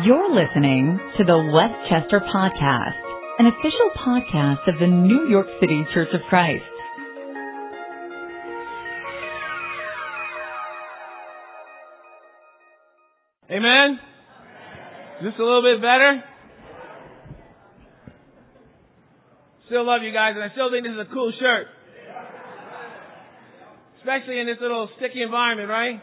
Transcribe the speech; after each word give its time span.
You're 0.00 0.34
listening 0.34 0.98
to 1.18 1.24
the 1.24 1.36
Westchester 1.36 2.20
Podcast, 2.20 2.96
an 3.38 3.44
official 3.44 3.90
podcast 3.98 4.66
of 4.66 4.80
the 4.80 4.86
New 4.86 5.28
York 5.28 5.46
City 5.60 5.84
Church 5.92 6.08
of 6.14 6.22
Christ. 6.30 6.64
Amen? 13.50 14.00
Is 15.20 15.24
this 15.24 15.34
a 15.38 15.42
little 15.42 15.60
bit 15.60 15.82
better? 15.82 16.24
Still 19.66 19.86
love 19.86 20.00
you 20.02 20.12
guys, 20.14 20.32
and 20.36 20.42
I 20.42 20.52
still 20.52 20.70
think 20.70 20.86
this 20.86 20.94
is 20.94 21.06
a 21.06 21.12
cool 21.12 21.34
shirt. 21.38 21.66
Especially 23.98 24.40
in 24.40 24.46
this 24.46 24.56
little 24.58 24.88
sticky 24.96 25.20
environment, 25.20 25.68
right? 25.68 26.00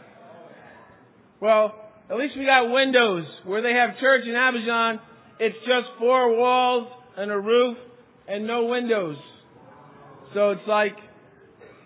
Well, 1.42 1.89
at 2.10 2.18
least 2.18 2.34
we 2.38 2.46
got 2.46 2.72
windows. 2.72 3.26
Where 3.46 3.62
they 3.62 3.74
have 3.74 4.00
church 4.00 4.22
in 4.26 4.34
Abidjan, 4.34 5.00
it's 5.40 5.58
just 5.60 5.98
four 6.00 6.36
walls 6.38 6.88
and 7.18 7.32
a 7.32 7.40
roof 7.40 7.78
and 8.28 8.48
no 8.48 8.66
windows. 8.66 9.18
So 10.34 10.52
it's 10.52 10.68
like 10.68 10.96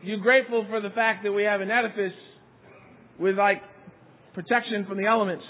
you're 0.01 0.19
grateful 0.19 0.65
for 0.69 0.81
the 0.81 0.89
fact 0.89 1.23
that 1.23 1.31
we 1.31 1.43
have 1.43 1.61
an 1.61 1.71
edifice 1.71 2.17
with 3.19 3.37
like 3.37 3.61
protection 4.33 4.85
from 4.87 4.97
the 4.97 5.05
elements. 5.05 5.43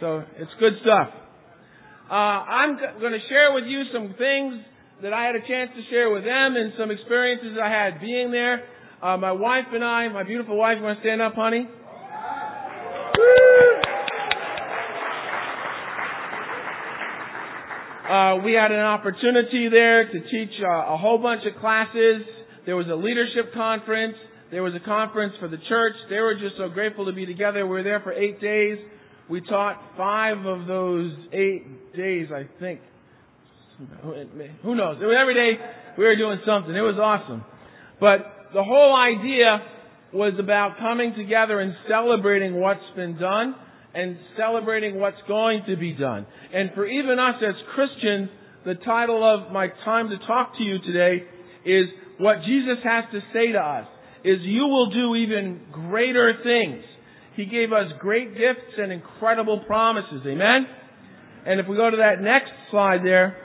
So 0.00 0.24
it's 0.38 0.50
good 0.58 0.72
stuff. 0.82 1.08
Uh, 2.10 2.14
I'm 2.14 2.76
going 2.98 3.12
to 3.12 3.24
share 3.28 3.54
with 3.54 3.64
you 3.66 3.82
some 3.92 4.14
things 4.18 4.64
that 5.02 5.12
I 5.12 5.24
had 5.24 5.36
a 5.36 5.46
chance 5.46 5.70
to 5.76 5.82
share 5.90 6.10
with 6.10 6.24
them 6.24 6.56
and 6.56 6.72
some 6.78 6.90
experiences 6.90 7.56
I 7.62 7.68
had 7.68 8.00
being 8.00 8.30
there. 8.30 8.64
Uh, 9.02 9.16
my 9.16 9.32
wife 9.32 9.66
and 9.72 9.84
I, 9.84 10.08
my 10.08 10.24
beautiful 10.24 10.58
wife, 10.58 10.76
you 10.78 10.84
want 10.84 10.98
to 10.98 11.02
stand 11.02 11.22
up, 11.22 11.34
honey? 11.34 11.68
Uh, 18.10 18.42
we 18.44 18.54
had 18.54 18.72
an 18.72 18.80
opportunity 18.80 19.68
there 19.70 20.04
to 20.10 20.20
teach 20.32 20.50
uh, 20.60 20.94
a 20.94 20.96
whole 20.96 21.18
bunch 21.18 21.42
of 21.46 21.60
classes. 21.60 22.22
There 22.66 22.74
was 22.74 22.88
a 22.88 22.94
leadership 22.96 23.54
conference. 23.54 24.16
There 24.50 24.64
was 24.64 24.74
a 24.74 24.84
conference 24.84 25.34
for 25.38 25.46
the 25.46 25.58
church. 25.68 25.92
They 26.08 26.18
were 26.18 26.34
just 26.34 26.56
so 26.58 26.68
grateful 26.68 27.06
to 27.06 27.12
be 27.12 27.24
together. 27.24 27.64
We 27.64 27.70
were 27.70 27.84
there 27.84 28.00
for 28.00 28.12
eight 28.12 28.40
days. 28.40 28.78
We 29.28 29.40
taught 29.42 29.80
five 29.96 30.44
of 30.44 30.66
those 30.66 31.12
eight 31.32 31.94
days, 31.94 32.26
I 32.34 32.48
think. 32.58 32.80
Who 34.02 34.74
knows? 34.74 34.96
It 35.00 35.06
was 35.06 35.16
every 35.16 35.34
day 35.34 35.62
we 35.96 36.02
were 36.02 36.16
doing 36.16 36.40
something. 36.44 36.74
It 36.74 36.80
was 36.80 36.98
awesome. 36.98 37.44
But 38.00 38.50
the 38.52 38.64
whole 38.64 38.96
idea 38.96 39.62
was 40.12 40.32
about 40.40 40.78
coming 40.78 41.14
together 41.16 41.60
and 41.60 41.74
celebrating 41.88 42.60
what's 42.60 42.80
been 42.96 43.16
done 43.20 43.54
and 43.94 44.16
celebrating 44.36 45.00
what's 45.00 45.20
going 45.26 45.62
to 45.68 45.76
be 45.76 45.92
done. 45.92 46.26
And 46.52 46.70
for 46.74 46.86
even 46.86 47.18
us 47.18 47.36
as 47.46 47.54
Christians, 47.74 48.28
the 48.64 48.74
title 48.84 49.22
of 49.24 49.52
my 49.52 49.68
time 49.84 50.08
to 50.10 50.18
talk 50.26 50.56
to 50.58 50.62
you 50.62 50.78
today 50.80 51.24
is 51.64 51.86
what 52.18 52.36
Jesus 52.46 52.78
has 52.84 53.04
to 53.12 53.20
say 53.32 53.52
to 53.52 53.58
us 53.58 53.86
is 54.24 54.38
you 54.42 54.62
will 54.62 54.90
do 54.90 55.14
even 55.16 55.60
greater 55.72 56.34
things. 56.44 56.84
He 57.36 57.46
gave 57.46 57.72
us 57.72 57.86
great 57.98 58.34
gifts 58.34 58.76
and 58.76 58.92
incredible 58.92 59.64
promises. 59.66 60.20
Amen? 60.26 60.66
And 61.46 61.58
if 61.58 61.66
we 61.66 61.76
go 61.76 61.88
to 61.88 61.96
that 61.96 62.20
next 62.20 62.50
slide 62.70 63.00
there, 63.02 63.36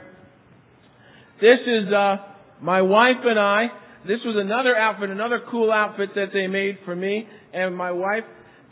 this 1.40 1.59
is 1.66 1.94
uh, 1.94 2.18
my 2.62 2.82
wife 2.82 3.24
and 3.24 3.40
I. 3.40 3.68
This 4.08 4.20
was 4.26 4.36
another 4.38 4.76
outfit, 4.76 5.09
another 5.09 5.42
cool 5.50 5.72
outfit 5.72 6.09
that 6.16 6.28
they 6.34 6.48
made 6.48 6.78
for 6.86 6.96
me 6.96 7.28
and 7.54 7.76
my 7.76 7.92
wife. 7.92 8.24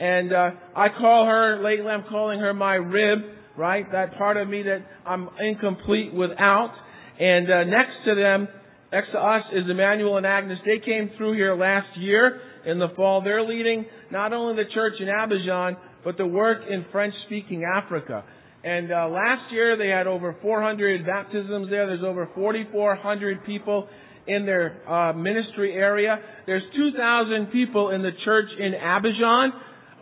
And 0.03 0.33
uh, 0.33 0.49
I 0.75 0.87
call 0.99 1.27
her, 1.27 1.63
lately 1.63 1.87
I'm 1.87 2.03
calling 2.09 2.41
her 2.41 2.53
my 2.53 2.73
rib, 2.73 3.19
right? 3.57 3.89
That 3.89 4.17
part 4.17 4.35
of 4.35 4.49
me 4.49 4.61
that 4.63 4.79
I'm 5.05 5.29
incomplete 5.39 6.13
without. 6.13 6.73
And 7.21 7.49
uh, 7.49 7.63
next 7.63 8.03
to 8.07 8.13
them, 8.13 8.49
next 8.91 9.13
to 9.13 9.17
us 9.17 9.43
is 9.53 9.63
Emmanuel 9.71 10.17
and 10.17 10.25
Agnes. 10.25 10.59
They 10.65 10.83
came 10.85 11.09
through 11.17 11.35
here 11.35 11.55
last 11.55 11.87
year 11.97 12.41
in 12.65 12.79
the 12.79 12.89
fall. 12.97 13.21
They're 13.23 13.47
leading 13.47 13.85
not 14.11 14.33
only 14.33 14.61
the 14.61 14.69
church 14.73 14.95
in 14.99 15.07
Abidjan, 15.07 15.77
but 16.03 16.17
the 16.17 16.27
work 16.27 16.63
in 16.69 16.83
French-speaking 16.91 17.63
Africa. 17.63 18.25
And 18.65 18.91
uh, 18.91 19.07
last 19.07 19.53
year 19.53 19.77
they 19.77 19.87
had 19.87 20.07
over 20.07 20.35
400 20.41 21.05
baptisms 21.05 21.69
there. 21.69 21.87
There's 21.87 22.03
over 22.05 22.27
4,400 22.35 23.45
people 23.45 23.87
in 24.27 24.45
their 24.45 24.85
uh, 24.85 25.13
ministry 25.13 25.71
area. 25.71 26.17
There's 26.45 26.63
2,000 26.75 27.53
people 27.53 27.91
in 27.91 28.01
the 28.01 28.11
church 28.25 28.47
in 28.59 28.73
Abidjan 28.73 29.51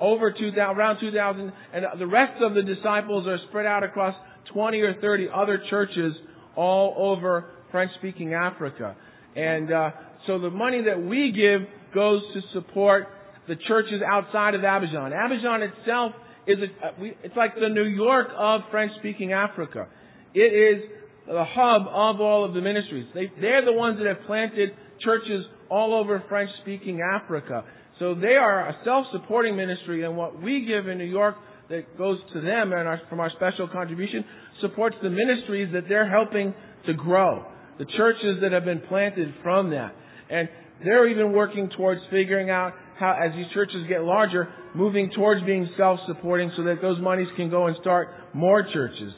over 0.01 0.31
2000, 0.31 0.59
around 0.59 1.00
2000, 1.00 1.53
and 1.73 1.85
the 2.00 2.07
rest 2.07 2.41
of 2.41 2.56
the 2.56 2.63
disciples 2.63 3.28
are 3.28 3.38
spread 3.50 3.66
out 3.66 3.84
across 3.84 4.16
20 4.51 4.81
or 4.81 4.95
30 5.00 5.28
other 5.34 5.62
churches 5.69 6.13
all 6.56 6.95
over 6.97 7.45
French-speaking 7.72 8.34
Africa. 8.34 8.95
And 9.35 9.72
uh, 9.72 9.91
so 10.28 10.39
the 10.39 10.50
money 10.50 10.84
that 10.85 11.01
we 11.01 11.31
give 11.31 11.67
goes 11.94 12.22
to 12.34 12.41
support 12.53 13.07
the 13.47 13.56
churches 13.67 14.01
outside 14.06 14.56
of 14.56 14.62
Abidjan. 14.62 15.12
Abidjan 15.12 15.69
itself 15.72 16.13
is 16.47 16.57
a, 16.59 16.88
uh, 16.88 16.91
it's 17.23 17.35
like 17.35 17.56
the 17.56 17.69
New 17.69 17.85
York 17.85 18.28
of 18.38 18.62
French-speaking 18.72 19.33
Africa. 19.33 19.88
It 20.33 20.39
is 20.39 20.89
the 21.28 21.45
hub 21.47 21.83
of 21.83 22.19
all 22.19 22.44
of 22.45 22.53
the 22.53 22.62
ministries. 22.62 23.06
They, 23.13 23.31
they're 23.39 23.63
the 23.63 23.73
ones 23.73 24.00
that 24.00 24.07
have 24.07 24.25
planted 24.25 24.72
churches 25.03 25.45
all 25.69 25.94
over 25.94 26.23
French-speaking 26.28 27.01
Africa. 27.01 27.63
So 28.01 28.16
they 28.16 28.34
are 28.34 28.67
a 28.67 28.75
self-supporting 28.84 29.56
ministry, 29.56 30.03
and 30.03 30.17
what 30.17 30.41
we 30.41 30.66
give 30.66 30.88
in 30.88 30.97
New 30.97 31.06
York 31.06 31.35
that 31.69 32.00
goes 32.00 32.17
to 32.34 32.41
them 32.41 32.73
and 32.73 32.88
our, 32.88 33.00
from 33.07 33.19
our 33.19 33.29
special 33.35 33.67
contribution 33.72 34.25
supports 34.59 34.95
the 35.03 35.09
ministries 35.12 35.72
that 35.73 35.84
they're 35.88 36.09
helping 36.09 36.51
to 36.88 36.94
grow, 36.95 37.45
the 37.78 37.85
churches 37.95 38.39
that 38.41 38.53
have 38.53 38.66
been 38.66 38.81
planted 38.89 39.31
from 39.44 39.69
that. 39.69 39.94
And 40.31 40.50
they're 40.84 41.09
even 41.09 41.31
working 41.31 41.69
towards 41.78 42.01
figuring 42.09 42.50
out 42.50 42.73
how, 42.97 43.12
as 43.12 43.35
these 43.35 43.45
churches 43.53 43.85
get 43.88 44.01
larger, 44.01 44.51
moving 44.73 45.12
towards 45.16 45.45
being 45.45 45.69
self-supporting 45.78 46.51
so 46.57 46.63
that 46.63 46.81
those 46.81 47.00
monies 47.00 47.28
can 47.38 47.51
go 47.51 47.68
and 47.68 47.78
start 47.81 48.07
more 48.33 48.63
churches. 48.73 49.13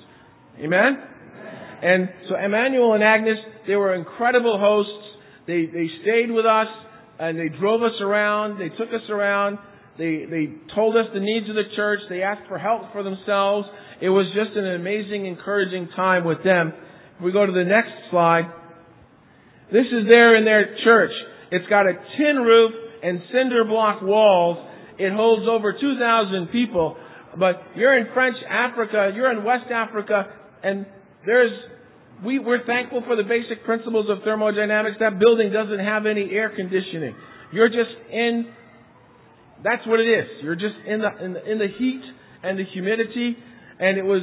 Amen? 0.60 0.98
And 1.82 2.10
so 2.28 2.36
Emmanuel 2.36 2.96
and 2.96 3.04
Agnes, 3.04 3.38
they 3.66 3.78
were 3.78 3.96
incredible 3.96 4.60
hosts. 4.60 5.08
They, 5.48 5.68
they 5.68 5.88
stayed 6.02 6.32
with 6.32 6.46
us 6.46 6.68
and 7.30 7.40
they 7.40 7.50
drove 7.50 7.82
us 7.84 8.00
around. 8.02 8.60
They 8.60 8.70
took 8.70 8.90
us 8.90 9.08
around. 9.10 9.58
They, 9.98 10.26
they 10.30 10.50
told 10.76 10.98
us 10.98 11.06
the 11.14 11.20
needs 11.20 11.50
of 11.50 11.56
the 11.56 11.70
church. 11.76 12.00
They 12.10 12.22
asked 12.22 12.48
for 12.48 12.58
help 12.58 12.92
for 12.92 13.04
themselves. 13.04 13.68
It 14.02 14.10
was 14.10 14.26
just 14.36 14.58
an 14.58 14.66
amazing, 14.76 15.26
encouraging 15.26 15.90
time 15.96 16.26
with 16.26 16.44
them. 16.44 16.74
If 17.18 17.24
we 17.24 17.32
go 17.32 17.46
to 17.46 17.52
the 17.52 17.64
next 17.64 17.92
slide, 18.10 18.52
this 19.72 19.86
is 19.86 20.08
there 20.08 20.36
in 20.36 20.46
their 20.46 20.76
church. 20.84 21.12
It's 21.52 21.68
got 21.68 21.86
a 21.86 21.94
tin 22.18 22.38
roof 22.42 22.72
and 23.04 23.22
cinder 23.32 23.64
block 23.66 24.02
walls. 24.02 24.58
It 24.98 25.14
holds 25.14 25.48
over 25.48 25.74
2,000 25.74 26.48
people. 26.52 26.98
But 27.40 27.62
you're 27.76 27.98
in 27.98 28.08
French 28.14 28.36
Africa, 28.50 29.12
you're 29.16 29.32
in 29.32 29.44
West 29.44 29.72
Africa, 29.72 30.26
and 30.64 30.86
there's 31.26 31.52
we, 32.24 32.40
we're 32.40 32.66
thankful 32.66 33.04
for 33.06 33.16
the 33.16 33.24
basic 33.24 33.66
principles 33.66 34.10
of 34.10 34.24
thermodynamics. 34.24 34.98
That 35.00 35.20
building 35.20 35.52
doesn't 35.52 35.80
have 35.80 36.06
any 36.06 36.30
air 36.32 36.54
conditioning. 36.56 37.16
You're 37.52 37.70
just 37.70 37.94
in, 38.12 38.48
that's 39.64 39.86
what 39.88 40.00
it 40.00 40.08
is. 40.08 40.28
You're 40.42 40.56
just 40.56 40.76
in 40.88 41.00
the, 41.00 41.26
in 41.26 41.34
the, 41.34 41.52
in 41.52 41.58
the 41.60 41.68
heat 41.78 42.02
and 42.44 42.60
the 42.60 42.66
humidity. 42.74 43.38
And 43.80 43.98
it 43.98 44.04
was 44.04 44.22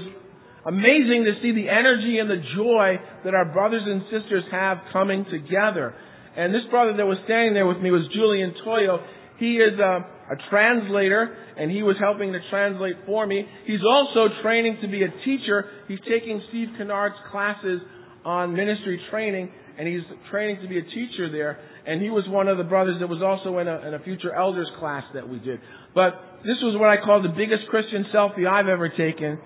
amazing 0.67 1.25
to 1.25 1.33
see 1.43 1.53
the 1.53 1.69
energy 1.69 2.19
and 2.19 2.29
the 2.29 2.43
joy 2.57 2.97
that 3.25 3.35
our 3.35 3.47
brothers 3.47 3.83
and 3.85 4.03
sisters 4.11 4.45
have 4.51 4.79
coming 4.93 5.25
together. 5.31 5.95
And 6.37 6.55
this 6.55 6.63
brother 6.71 6.97
that 6.97 7.07
was 7.07 7.19
standing 7.25 7.55
there 7.55 7.67
with 7.67 7.79
me 7.79 7.91
was 7.91 8.07
Julian 8.15 8.55
Toyo. 8.65 9.01
He 9.41 9.57
is 9.57 9.81
a, 9.81 10.05
a 10.05 10.37
translator, 10.51 11.35
and 11.57 11.71
he 11.71 11.83
was 11.83 11.97
helping 11.99 12.33
to 12.33 12.39
translate 12.51 12.95
for 13.07 13.27
me. 13.27 13.47
He's 13.67 13.81
also 13.89 14.29
training 14.43 14.77
to 14.83 14.89
be 14.89 15.03
a 15.03 15.09
teacher. 15.25 15.65
He's 15.89 15.99
taking 16.07 16.43
Steve 16.51 16.69
Kinnard's 16.77 17.17
classes 17.33 17.81
on 18.23 18.53
ministry 18.53 19.01
training, 19.11 19.51
and 19.79 19.89
he's 19.89 20.03
training 20.31 20.61
to 20.61 20.69
be 20.69 20.79
a 20.79 20.83
teacher 20.83 21.33
there. 21.33 21.59
And 21.87 22.03
he 22.03 22.11
was 22.11 22.29
one 22.29 22.49
of 22.49 22.59
the 22.59 22.65
brothers 22.65 23.01
that 23.01 23.09
was 23.09 23.23
also 23.25 23.59
in 23.59 23.67
a, 23.67 23.89
in 23.89 23.95
a 23.95 23.99
future 24.01 24.35
elders 24.35 24.69
class 24.79 25.05
that 25.15 25.27
we 25.27 25.39
did. 25.39 25.59
But 25.95 26.21
this 26.45 26.61
was 26.61 26.79
what 26.79 26.91
I 26.91 27.03
call 27.03 27.23
the 27.23 27.33
biggest 27.33 27.65
Christian 27.71 28.05
selfie 28.15 28.47
I've 28.47 28.69
ever 28.69 28.91
taken. 28.91 29.41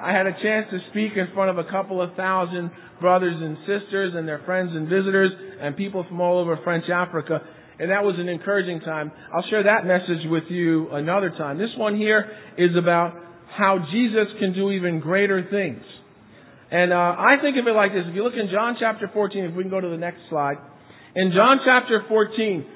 I 0.00 0.12
had 0.12 0.26
a 0.26 0.32
chance 0.42 0.70
to 0.70 0.78
speak 0.90 1.16
in 1.16 1.26
front 1.34 1.50
of 1.50 1.58
a 1.58 1.68
couple 1.68 2.00
of 2.00 2.14
thousand 2.14 2.70
brothers 3.00 3.34
and 3.34 3.56
sisters 3.66 4.12
and 4.14 4.28
their 4.28 4.42
friends 4.44 4.70
and 4.74 4.86
visitors 4.86 5.32
and 5.60 5.76
people 5.76 6.04
from 6.06 6.20
all 6.20 6.38
over 6.38 6.58
French 6.62 6.84
Africa 6.92 7.40
and 7.78 7.90
that 7.90 8.02
was 8.02 8.16
an 8.18 8.28
encouraging 8.28 8.80
time. 8.80 9.12
I'll 9.32 9.46
share 9.50 9.62
that 9.62 9.86
message 9.86 10.26
with 10.26 10.44
you 10.48 10.90
another 10.90 11.30
time. 11.30 11.58
This 11.58 11.70
one 11.76 11.96
here 11.96 12.26
is 12.56 12.70
about 12.76 13.14
how 13.56 13.78
Jesus 13.92 14.26
can 14.38 14.52
do 14.52 14.70
even 14.70 15.00
greater 15.00 15.46
things. 15.50 15.82
And 16.70 16.92
uh, 16.92 16.96
I 16.96 17.36
think 17.40 17.56
of 17.56 17.66
it 17.66 17.72
like 17.72 17.92
this. 17.92 18.04
If 18.06 18.14
you 18.14 18.24
look 18.24 18.34
in 18.34 18.50
John 18.52 18.76
chapter 18.78 19.08
14, 19.12 19.44
if 19.44 19.54
we 19.54 19.62
can 19.62 19.70
go 19.70 19.80
to 19.80 19.88
the 19.88 19.96
next 19.96 20.20
slide. 20.28 20.58
In 21.14 21.32
John 21.34 21.58
chapter 21.64 22.04
14, 22.06 22.66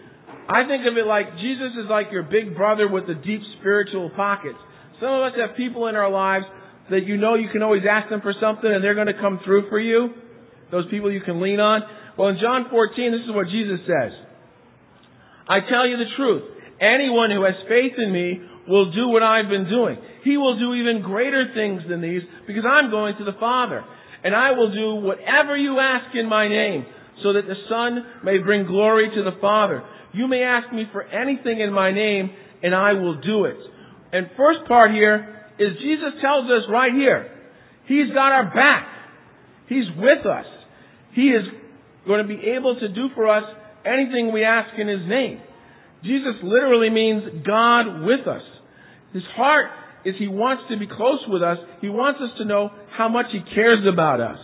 I 0.49 0.67
think 0.67 0.87
of 0.89 0.97
it 0.97 1.07
like 1.07 1.37
Jesus 1.39 1.77
is 1.77 1.91
like 1.91 2.07
your 2.11 2.23
big 2.23 2.57
brother 2.57 2.89
with 2.89 3.07
the 3.07 3.15
deep 3.15 3.41
spiritual 3.61 4.11
pockets. 4.17 4.59
Some 4.99 5.11
of 5.11 5.23
us 5.23 5.33
have 5.37 5.57
people 5.57 5.89
in 5.89 5.97
our 5.97 6.11
lives 6.11 6.47
that 6.91 7.05
you 7.05 7.17
know 7.17 7.35
you 7.35 7.49
can 7.53 7.63
always 7.63 7.83
ask 7.89 8.09
them 8.09 8.21
for 8.23 8.35
something 8.41 8.71
and 8.71 8.83
they're 8.83 8.95
going 8.95 9.13
to 9.13 9.21
come 9.21 9.41
through 9.45 9.69
for 9.69 9.79
you? 9.79 10.11
Those 10.71 10.89
people 10.91 11.13
you 11.13 11.21
can 11.21 11.41
lean 11.41 11.61
on? 11.61 11.83
Well, 12.17 12.29
in 12.29 12.39
John 12.41 12.67
14, 12.71 13.13
this 13.13 13.21
is 13.29 13.35
what 13.35 13.47
Jesus 13.49 13.81
says. 13.87 14.13
I 15.49 15.61
tell 15.61 15.87
you 15.87 15.97
the 15.97 16.11
truth. 16.17 16.43
Anyone 16.81 17.31
who 17.31 17.45
has 17.45 17.55
faith 17.69 17.95
in 17.99 18.13
me 18.13 18.41
will 18.69 18.93
do 18.93 19.09
what 19.09 19.23
I've 19.23 19.49
been 19.49 19.69
doing. 19.69 19.97
He 20.25 20.37
will 20.37 20.59
do 20.59 20.75
even 20.75 21.03
greater 21.03 21.51
things 21.55 21.83
than 21.89 22.01
these 22.01 22.23
because 22.47 22.65
I'm 22.67 22.91
going 22.91 23.17
to 23.19 23.25
the 23.25 23.39
Father. 23.39 23.85
And 24.25 24.35
I 24.35 24.53
will 24.53 24.73
do 24.73 25.07
whatever 25.07 25.57
you 25.57 25.79
ask 25.81 26.15
in 26.15 26.29
my 26.29 26.49
name 26.49 26.87
so 27.23 27.33
that 27.35 27.47
the 27.47 27.59
Son 27.69 28.25
may 28.25 28.39
bring 28.39 28.67
glory 28.67 29.11
to 29.15 29.23
the 29.23 29.39
Father. 29.41 29.83
You 30.13 30.29
may 30.29 30.43
ask 30.43 30.73
me 30.73 30.85
for 30.93 31.03
anything 31.03 31.61
in 31.61 31.73
my 31.73 31.93
name 31.93 32.31
and 32.63 32.75
I 32.75 32.93
will 32.93 33.21
do 33.21 33.45
it. 33.47 33.57
And 34.13 34.31
first 34.37 34.61
part 34.69 34.93
here 34.93 35.47
is 35.59 35.73
Jesus 35.81 36.21
tells 36.21 36.45
us 36.47 36.69
right 36.71 36.93
here, 36.93 37.31
He's 37.87 38.09
got 38.15 38.33
our 38.33 38.45
back. 38.45 38.87
He's 39.69 39.87
with 39.97 40.27
us. 40.27 40.47
He 41.15 41.29
is 41.29 41.43
going 42.07 42.23
to 42.23 42.29
be 42.29 42.51
able 42.57 42.79
to 42.79 42.89
do 42.89 43.09
for 43.15 43.29
us 43.29 43.45
anything 43.87 44.33
we 44.33 44.45
ask 44.45 44.79
in 44.79 44.89
His 44.89 45.07
name. 45.09 45.41
Jesus 46.03 46.35
literally 46.43 46.91
means 46.91 47.23
God 47.47 48.05
with 48.05 48.27
us. 48.27 48.43
His 49.13 49.23
heart 49.37 49.71
is 50.05 50.15
He 50.19 50.29
wants 50.29 50.65
to 50.71 50.79
be 50.79 50.87
close 50.87 51.25
with 51.29 51.43
us. 51.43 51.59
He 51.81 51.89
wants 51.89 52.21
us 52.21 52.31
to 52.39 52.45
know 52.45 52.71
how 52.97 53.09
much 53.09 53.27
He 53.33 53.41
cares 53.55 53.87
about 53.91 54.21
us. 54.21 54.39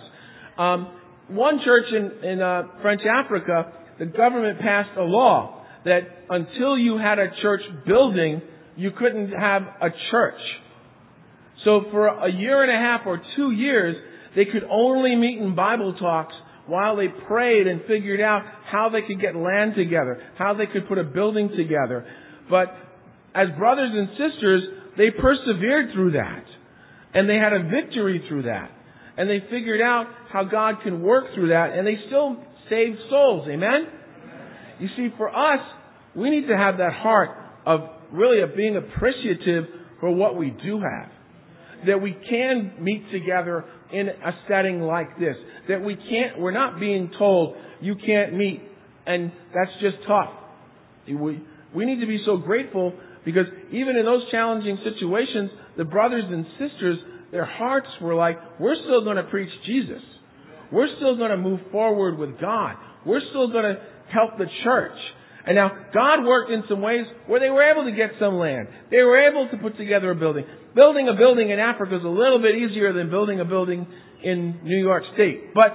Um, 0.56 0.94
one 1.28 1.60
church 1.64 1.84
in, 1.90 2.28
in 2.28 2.40
uh, 2.40 2.62
French 2.80 3.02
Africa, 3.02 3.72
the 3.98 4.06
government 4.06 4.60
passed 4.60 4.96
a 4.96 5.02
law 5.02 5.64
that 5.84 6.00
until 6.30 6.78
you 6.78 6.98
had 6.98 7.18
a 7.18 7.28
church 7.42 7.60
building, 7.86 8.42
you 8.76 8.90
couldn't 8.96 9.30
have 9.30 9.62
a 9.80 9.88
church. 10.10 10.40
So 11.64 11.82
for 11.90 12.06
a 12.06 12.30
year 12.30 12.62
and 12.62 12.70
a 12.70 12.78
half 12.78 13.06
or 13.06 13.20
two 13.36 13.50
years, 13.50 13.96
they 14.36 14.44
could 14.44 14.64
only 14.70 15.16
meet 15.16 15.38
in 15.38 15.54
Bible 15.54 15.94
talks 15.98 16.34
while 16.66 16.96
they 16.96 17.08
prayed 17.26 17.66
and 17.66 17.80
figured 17.88 18.20
out 18.20 18.42
how 18.70 18.88
they 18.90 19.02
could 19.06 19.20
get 19.20 19.34
land 19.34 19.74
together, 19.76 20.22
how 20.36 20.54
they 20.54 20.66
could 20.66 20.88
put 20.88 20.98
a 20.98 21.04
building 21.04 21.50
together. 21.56 22.06
But 22.50 22.68
as 23.34 23.48
brothers 23.58 23.90
and 23.92 24.08
sisters, 24.10 24.62
they 24.96 25.10
persevered 25.10 25.92
through 25.94 26.12
that. 26.12 26.44
And 27.14 27.28
they 27.28 27.36
had 27.36 27.52
a 27.52 27.62
victory 27.64 28.24
through 28.28 28.42
that. 28.42 28.70
And 29.16 29.28
they 29.28 29.40
figured 29.50 29.80
out 29.80 30.06
how 30.32 30.44
God 30.44 30.76
can 30.82 31.02
work 31.02 31.24
through 31.34 31.48
that. 31.48 31.70
And 31.76 31.86
they 31.86 31.96
still 32.06 32.36
saved 32.68 32.98
souls. 33.10 33.48
Amen? 33.48 33.88
You 34.78 34.88
see, 34.96 35.08
for 35.16 35.28
us, 35.28 35.60
we 36.14 36.30
need 36.30 36.46
to 36.48 36.56
have 36.56 36.78
that 36.78 36.92
heart 36.92 37.30
of 37.66 37.80
really 38.12 38.42
of 38.42 38.56
being 38.56 38.76
appreciative 38.76 39.64
for 40.00 40.10
what 40.10 40.36
we 40.36 40.50
do 40.50 40.80
have. 40.80 41.10
That 41.86 42.02
we 42.02 42.16
can 42.28 42.72
meet 42.80 43.10
together 43.12 43.64
in 43.92 44.08
a 44.08 44.32
setting 44.48 44.80
like 44.80 45.18
this. 45.18 45.36
That 45.68 45.82
we 45.82 45.94
can't, 45.94 46.38
we're 46.38 46.52
not 46.52 46.80
being 46.80 47.10
told 47.18 47.56
you 47.80 47.94
can't 47.94 48.34
meet 48.34 48.62
and 49.08 49.32
that's 49.54 49.70
just 49.80 49.96
tough. 50.06 50.30
We, 51.08 51.42
we 51.74 51.84
need 51.86 52.00
to 52.00 52.06
be 52.06 52.22
so 52.26 52.36
grateful 52.36 52.92
because 53.24 53.46
even 53.72 53.96
in 53.96 54.04
those 54.04 54.22
challenging 54.30 54.78
situations, 54.84 55.50
the 55.78 55.84
brothers 55.84 56.24
and 56.28 56.44
sisters, 56.58 56.98
their 57.32 57.46
hearts 57.46 57.88
were 58.02 58.14
like, 58.14 58.36
we're 58.60 58.76
still 58.84 59.02
going 59.04 59.16
to 59.16 59.24
preach 59.24 59.48
Jesus. 59.66 60.02
We're 60.70 60.94
still 60.96 61.16
going 61.16 61.30
to 61.30 61.38
move 61.38 61.60
forward 61.72 62.18
with 62.18 62.38
God. 62.38 62.76
We're 63.06 63.22
still 63.30 63.50
going 63.50 63.64
to 63.64 63.80
help 64.12 64.36
the 64.36 64.46
church. 64.64 64.96
And 65.46 65.56
now, 65.56 65.70
God 65.94 66.26
worked 66.26 66.50
in 66.50 66.64
some 66.68 66.82
ways 66.82 67.06
where 67.26 67.40
they 67.40 67.48
were 67.48 67.64
able 67.64 67.84
to 67.84 67.96
get 67.96 68.10
some 68.20 68.34
land. 68.34 68.68
They 68.90 68.98
were 68.98 69.16
able 69.30 69.48
to 69.50 69.56
put 69.56 69.78
together 69.78 70.10
a 70.10 70.14
building. 70.14 70.44
Building 70.74 71.08
a 71.08 71.16
building 71.16 71.48
in 71.48 71.58
Africa 71.58 71.96
is 71.96 72.04
a 72.04 72.08
little 72.08 72.42
bit 72.42 72.54
easier 72.54 72.92
than 72.92 73.08
building 73.08 73.40
a 73.40 73.46
building 73.46 73.86
in 74.22 74.60
New 74.62 74.78
York 74.78 75.04
State. 75.14 75.54
But 75.54 75.72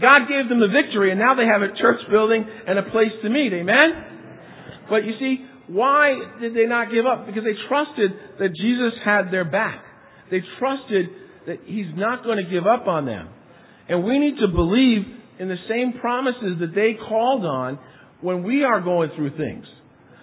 God 0.00 0.28
gave 0.28 0.48
them 0.48 0.60
the 0.60 0.72
victory, 0.72 1.10
and 1.10 1.20
now 1.20 1.34
they 1.34 1.46
have 1.46 1.62
a 1.62 1.72
church 1.76 2.00
building 2.10 2.44
and 2.44 2.78
a 2.78 2.82
place 2.90 3.12
to 3.22 3.28
meet. 3.30 3.52
Amen? 3.52 4.88
But 4.88 5.04
you 5.04 5.12
see, 5.18 5.44
why 5.68 6.14
did 6.40 6.54
they 6.54 6.66
not 6.66 6.92
give 6.92 7.06
up? 7.06 7.26
Because 7.26 7.42
they 7.44 7.56
trusted 7.68 8.12
that 8.38 8.50
Jesus 8.54 8.92
had 9.04 9.32
their 9.32 9.44
back. 9.44 9.82
They 10.30 10.40
trusted 10.58 11.06
that 11.46 11.58
He's 11.64 11.90
not 11.96 12.24
going 12.24 12.44
to 12.44 12.50
give 12.50 12.66
up 12.66 12.86
on 12.86 13.06
them. 13.06 13.28
And 13.88 14.04
we 14.04 14.18
need 14.18 14.36
to 14.40 14.48
believe 14.48 15.02
in 15.38 15.48
the 15.48 15.60
same 15.68 15.98
promises 16.00 16.58
that 16.60 16.74
they 16.74 16.98
called 17.08 17.44
on 17.44 17.78
when 18.20 18.42
we 18.42 18.64
are 18.64 18.80
going 18.80 19.10
through 19.16 19.36
things. 19.36 19.64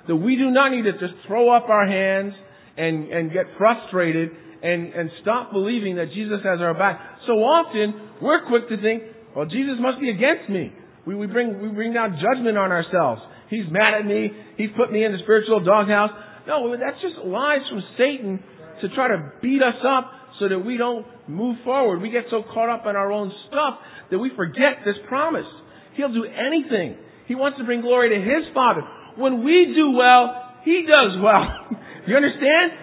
That 0.07 0.15
we 0.15 0.35
do 0.35 0.51
not 0.51 0.69
need 0.69 0.83
to 0.83 0.93
just 0.93 1.13
throw 1.27 1.55
up 1.55 1.69
our 1.69 1.87
hands 1.87 2.33
and, 2.77 3.09
and 3.09 3.31
get 3.31 3.45
frustrated 3.57 4.29
and, 4.63 4.93
and 4.93 5.09
stop 5.21 5.51
believing 5.51 5.95
that 5.97 6.07
Jesus 6.13 6.39
has 6.43 6.59
our 6.59 6.73
back. 6.73 6.99
So 7.27 7.33
often, 7.33 8.09
we're 8.21 8.45
quick 8.47 8.67
to 8.69 8.81
think, 8.81 9.03
well, 9.35 9.45
Jesus 9.45 9.75
must 9.79 9.99
be 9.99 10.09
against 10.09 10.49
me. 10.49 10.71
We, 11.05 11.15
we, 11.15 11.27
bring, 11.27 11.61
we 11.61 11.69
bring 11.69 11.93
down 11.93 12.19
judgment 12.21 12.57
on 12.57 12.71
ourselves. 12.71 13.21
He's 13.49 13.65
mad 13.69 13.99
at 13.99 14.05
me. 14.05 14.31
He's 14.57 14.69
put 14.77 14.91
me 14.91 15.03
in 15.03 15.11
the 15.11 15.19
spiritual 15.23 15.63
doghouse. 15.63 16.11
No, 16.47 16.75
that's 16.77 16.99
just 17.01 17.25
lies 17.25 17.61
from 17.69 17.81
Satan 17.97 18.43
to 18.81 18.89
try 18.95 19.07
to 19.09 19.31
beat 19.41 19.61
us 19.61 19.79
up 19.85 20.11
so 20.39 20.49
that 20.49 20.59
we 20.59 20.77
don't 20.77 21.05
move 21.27 21.57
forward. 21.63 22.01
We 22.01 22.09
get 22.09 22.25
so 22.29 22.43
caught 22.53 22.69
up 22.69 22.85
in 22.87 22.95
our 22.95 23.11
own 23.11 23.31
stuff 23.47 23.79
that 24.11 24.19
we 24.19 24.31
forget 24.35 24.83
this 24.85 24.95
promise. 25.07 25.47
He'll 25.95 26.13
do 26.13 26.25
anything. 26.25 26.97
He 27.27 27.35
wants 27.35 27.57
to 27.59 27.63
bring 27.63 27.81
glory 27.81 28.09
to 28.09 28.19
His 28.19 28.49
Father. 28.53 28.81
When 29.15 29.43
we 29.43 29.73
do 29.75 29.91
well, 29.95 30.59
He 30.65 30.83
does 30.83 31.21
well. 31.21 31.77
you 32.07 32.15
understand? 32.15 32.73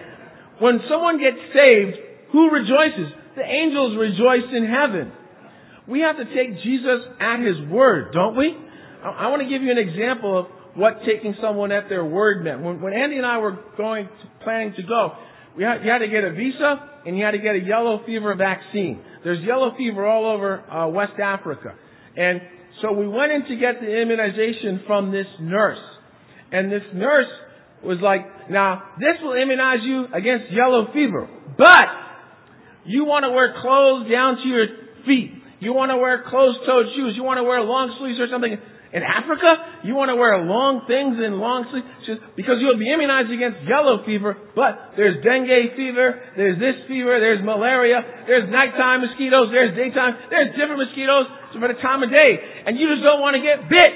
When 0.59 0.79
someone 0.89 1.19
gets 1.19 1.37
saved, 1.53 1.97
who 2.31 2.49
rejoices? 2.49 3.11
The 3.35 3.43
angels 3.43 3.97
rejoice 3.97 4.47
in 4.55 4.65
heaven. 4.65 5.11
We 5.87 6.01
have 6.01 6.17
to 6.17 6.25
take 6.25 6.61
Jesus 6.63 6.99
at 7.19 7.39
His 7.39 7.69
word, 7.69 8.13
don't 8.13 8.37
we? 8.37 8.55
I, 9.03 9.25
I 9.25 9.27
want 9.29 9.41
to 9.41 9.49
give 9.49 9.61
you 9.61 9.71
an 9.71 9.77
example 9.77 10.39
of 10.39 10.45
what 10.75 10.99
taking 11.05 11.35
someone 11.41 11.71
at 11.71 11.89
their 11.89 12.05
word 12.05 12.43
meant. 12.43 12.61
When, 12.61 12.81
when 12.81 12.93
Andy 12.93 13.17
and 13.17 13.25
I 13.25 13.39
were 13.39 13.57
going, 13.77 14.05
to, 14.05 14.43
planning 14.43 14.73
to 14.77 14.83
go, 14.83 15.11
we 15.57 15.63
had, 15.63 15.83
you 15.83 15.91
had 15.91 15.99
to 15.99 16.07
get 16.07 16.23
a 16.23 16.31
visa 16.31 17.03
and 17.05 17.17
you 17.17 17.25
had 17.25 17.31
to 17.31 17.39
get 17.39 17.55
a 17.55 17.63
yellow 17.65 18.01
fever 18.05 18.35
vaccine. 18.35 19.01
There's 19.23 19.43
yellow 19.43 19.71
fever 19.77 20.05
all 20.05 20.31
over 20.31 20.61
uh, 20.61 20.87
West 20.87 21.19
Africa. 21.21 21.75
And 22.15 22.41
so 22.81 22.93
we 22.93 23.07
went 23.07 23.31
in 23.31 23.41
to 23.49 23.55
get 23.57 23.81
the 23.81 24.01
immunization 24.01 24.81
from 24.87 25.11
this 25.11 25.27
nurse. 25.39 25.81
And 26.51 26.71
this 26.71 26.83
nurse 26.93 27.29
was 27.83 27.97
like, 28.01 28.49
now, 28.49 28.83
this 28.99 29.17
will 29.21 29.33
immunize 29.33 29.79
you 29.83 30.05
against 30.13 30.51
yellow 30.51 30.87
fever, 30.93 31.27
but 31.57 31.87
you 32.85 33.05
want 33.05 33.25
to 33.25 33.31
wear 33.31 33.55
clothes 33.61 34.09
down 34.11 34.37
to 34.37 34.47
your 34.47 34.65
feet. 35.05 35.40
You 35.61 35.77
want 35.77 35.93
to 35.93 35.97
wear 36.01 36.25
closed-toed 36.25 36.97
shoes. 36.97 37.13
You 37.13 37.21
want 37.21 37.37
to 37.37 37.45
wear 37.45 37.61
long 37.61 37.93
sleeves 38.01 38.17
or 38.17 38.25
something. 38.33 38.57
In 38.91 39.03
Africa, 39.07 39.87
you 39.87 39.95
want 39.95 40.11
to 40.11 40.19
wear 40.19 40.35
long 40.43 40.83
things 40.83 41.15
and 41.15 41.39
long 41.39 41.63
sleeves 41.71 41.87
because 42.35 42.59
you'll 42.59 42.81
be 42.81 42.91
immunized 42.91 43.31
against 43.31 43.63
yellow 43.63 44.03
fever, 44.03 44.35
but 44.51 44.99
there's 44.99 45.15
dengue 45.23 45.79
fever, 45.79 46.19
there's 46.35 46.59
this 46.59 46.75
fever, 46.91 47.15
there's 47.23 47.39
malaria, 47.39 48.03
there's 48.27 48.51
nighttime 48.51 48.99
mosquitoes, 48.99 49.47
there's 49.55 49.71
daytime, 49.79 50.19
there's 50.27 50.51
different 50.59 50.83
mosquitoes 50.83 51.23
for 51.55 51.71
the 51.71 51.79
time 51.79 52.03
of 52.03 52.11
day, 52.11 52.31
and 52.67 52.75
you 52.75 52.91
just 52.91 52.99
don't 52.99 53.23
want 53.23 53.39
to 53.39 53.43
get 53.45 53.63
bit. 53.71 53.91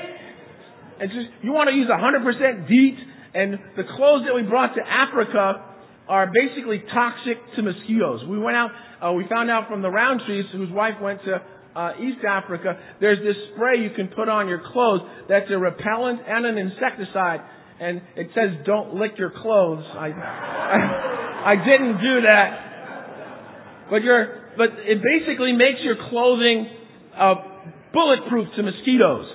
And 1.04 1.12
just, 1.12 1.28
you 1.44 1.52
want 1.52 1.68
to 1.68 1.76
use 1.76 1.92
100% 1.92 2.72
DEET, 2.72 2.98
and 3.36 3.60
the 3.76 3.84
clothes 4.00 4.24
that 4.32 4.32
we 4.32 4.48
brought 4.48 4.80
to 4.80 4.84
Africa 4.86 5.76
are 6.08 6.32
basically 6.32 6.80
toxic 6.96 7.36
to 7.60 7.68
mosquitoes. 7.68 8.24
We 8.32 8.40
went 8.40 8.56
out, 8.56 8.72
uh, 9.04 9.12
we 9.12 9.28
found 9.28 9.52
out 9.52 9.68
from 9.68 9.84
the 9.84 9.92
Rowntrees, 9.92 10.56
whose 10.56 10.72
wife 10.72 11.04
went 11.04 11.20
to 11.28 11.44
uh, 11.76 11.92
East 12.00 12.24
Africa, 12.28 12.78
there's 13.00 13.20
this 13.20 13.36
spray 13.54 13.82
you 13.82 13.90
can 13.96 14.08
put 14.08 14.30
on 14.30 14.48
your 14.48 14.62
clothes 14.72 15.02
that's 15.28 15.50
a 15.52 15.58
repellent 15.58 16.22
and 16.26 16.46
an 16.46 16.58
insecticide. 16.58 17.42
And 17.80 18.02
it 18.16 18.30
says 18.34 18.66
don't 18.66 18.96
lick 18.96 19.12
your 19.18 19.32
clothes. 19.32 19.84
I, 19.94 20.08
I, 20.08 21.52
I 21.52 21.56
didn't 21.56 21.98
do 22.00 22.22
that. 22.24 22.66
But 23.90 24.02
you're, 24.02 24.54
but 24.58 24.70
it 24.80 25.00
basically 25.04 25.52
makes 25.52 25.80
your 25.84 25.98
clothing, 26.10 26.68
uh, 27.18 27.36
bulletproof 27.94 28.48
to 28.56 28.64
mosquitoes. 28.64 29.35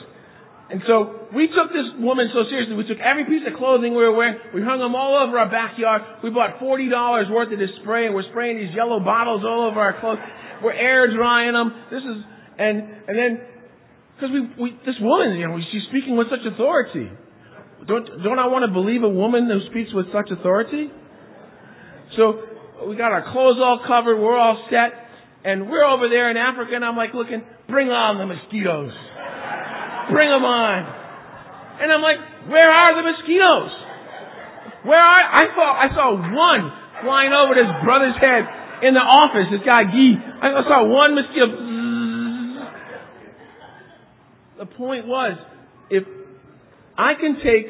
And 0.70 0.78
so 0.86 1.26
we 1.34 1.50
took 1.50 1.74
this 1.74 1.98
woman 1.98 2.30
so 2.30 2.46
seriously. 2.46 2.78
We 2.78 2.86
took 2.86 3.02
every 3.02 3.26
piece 3.26 3.42
of 3.42 3.58
clothing 3.58 3.90
we 3.90 4.06
were 4.06 4.14
wearing. 4.14 4.38
We 4.54 4.62
hung 4.62 4.78
them 4.78 4.94
all 4.94 5.18
over 5.18 5.34
our 5.34 5.50
backyard. 5.50 6.22
We 6.22 6.30
bought 6.30 6.62
$40 6.62 6.86
worth 7.26 7.50
of 7.50 7.58
this 7.58 7.74
spray 7.82 8.06
and 8.06 8.14
we're 8.14 8.28
spraying 8.30 8.62
these 8.62 8.70
yellow 8.70 9.02
bottles 9.02 9.42
all 9.42 9.66
over 9.66 9.82
our 9.82 9.98
clothes. 9.98 10.22
We're 10.62 10.78
air 10.78 11.10
drying 11.10 11.58
them. 11.58 11.74
This 11.90 12.06
is, 12.06 12.18
and, 12.54 12.76
and 13.10 13.14
then, 13.18 13.32
because 14.14 14.30
we, 14.30 14.40
we, 14.62 14.68
this 14.86 14.94
woman, 15.02 15.42
you 15.42 15.48
know, 15.50 15.58
she's 15.74 15.90
speaking 15.90 16.14
with 16.14 16.30
such 16.30 16.46
authority. 16.46 17.10
Don't, 17.90 18.06
don't 18.22 18.38
I 18.38 18.46
want 18.46 18.62
to 18.62 18.70
believe 18.70 19.02
a 19.02 19.10
woman 19.10 19.50
who 19.50 19.58
speaks 19.74 19.90
with 19.90 20.06
such 20.14 20.30
authority? 20.30 20.86
So, 22.14 22.46
we 22.86 22.96
got 22.96 23.12
our 23.12 23.32
clothes 23.32 23.58
all 23.58 23.80
covered, 23.86 24.20
we're 24.20 24.38
all 24.38 24.56
set, 24.70 24.92
and 25.44 25.68
we're 25.68 25.84
over 25.84 26.08
there 26.08 26.30
in 26.30 26.36
Africa, 26.36 26.72
and 26.74 26.84
I'm 26.84 26.96
like 26.96 27.12
looking, 27.14 27.42
bring 27.68 27.88
on 27.88 28.18
the 28.18 28.26
mosquitoes. 28.26 28.92
Bring 30.10 30.30
them 30.30 30.44
on. 30.44 30.78
And 31.80 31.88
I'm 31.88 32.02
like, 32.02 32.18
where 32.50 32.70
are 32.70 32.92
the 32.92 33.04
mosquitoes? 33.06 33.72
Where 34.84 35.00
are, 35.00 35.22
I 35.22 35.44
saw, 35.54 35.66
I 35.76 35.88
saw 35.94 36.06
one 36.12 36.62
flying 37.02 37.32
over 37.32 37.54
this 37.56 37.70
brother's 37.84 38.16
head 38.20 38.44
in 38.82 38.94
the 38.94 39.00
office, 39.00 39.48
this 39.50 39.64
guy 39.64 39.84
Gee. 39.88 40.16
I 40.16 40.60
saw 40.64 40.84
one 40.88 41.14
mosquito. 41.14 41.46
The 44.58 44.66
point 44.66 45.06
was, 45.06 45.38
if 45.88 46.04
I 46.96 47.14
can 47.14 47.36
take 47.36 47.66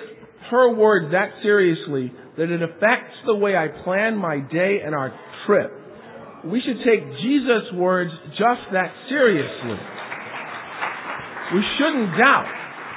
her 0.51 0.75
words 0.75 1.13
that 1.13 1.31
seriously, 1.43 2.13
that 2.37 2.51
it 2.51 2.63
affects 2.63 3.15
the 3.27 3.35
way 3.37 3.55
I 3.55 3.69
plan 3.85 4.17
my 4.17 4.39
day 4.39 4.81
and 4.85 4.95
our 4.95 5.15
trip, 5.47 5.71
we 6.45 6.61
should 6.65 6.79
take 6.79 7.07
Jesus' 7.23 7.75
words 7.75 8.11
just 8.31 8.73
that 8.73 8.93
seriously. 9.09 9.79
We 11.55 11.63
shouldn't 11.79 12.17
doubt. 12.17 12.47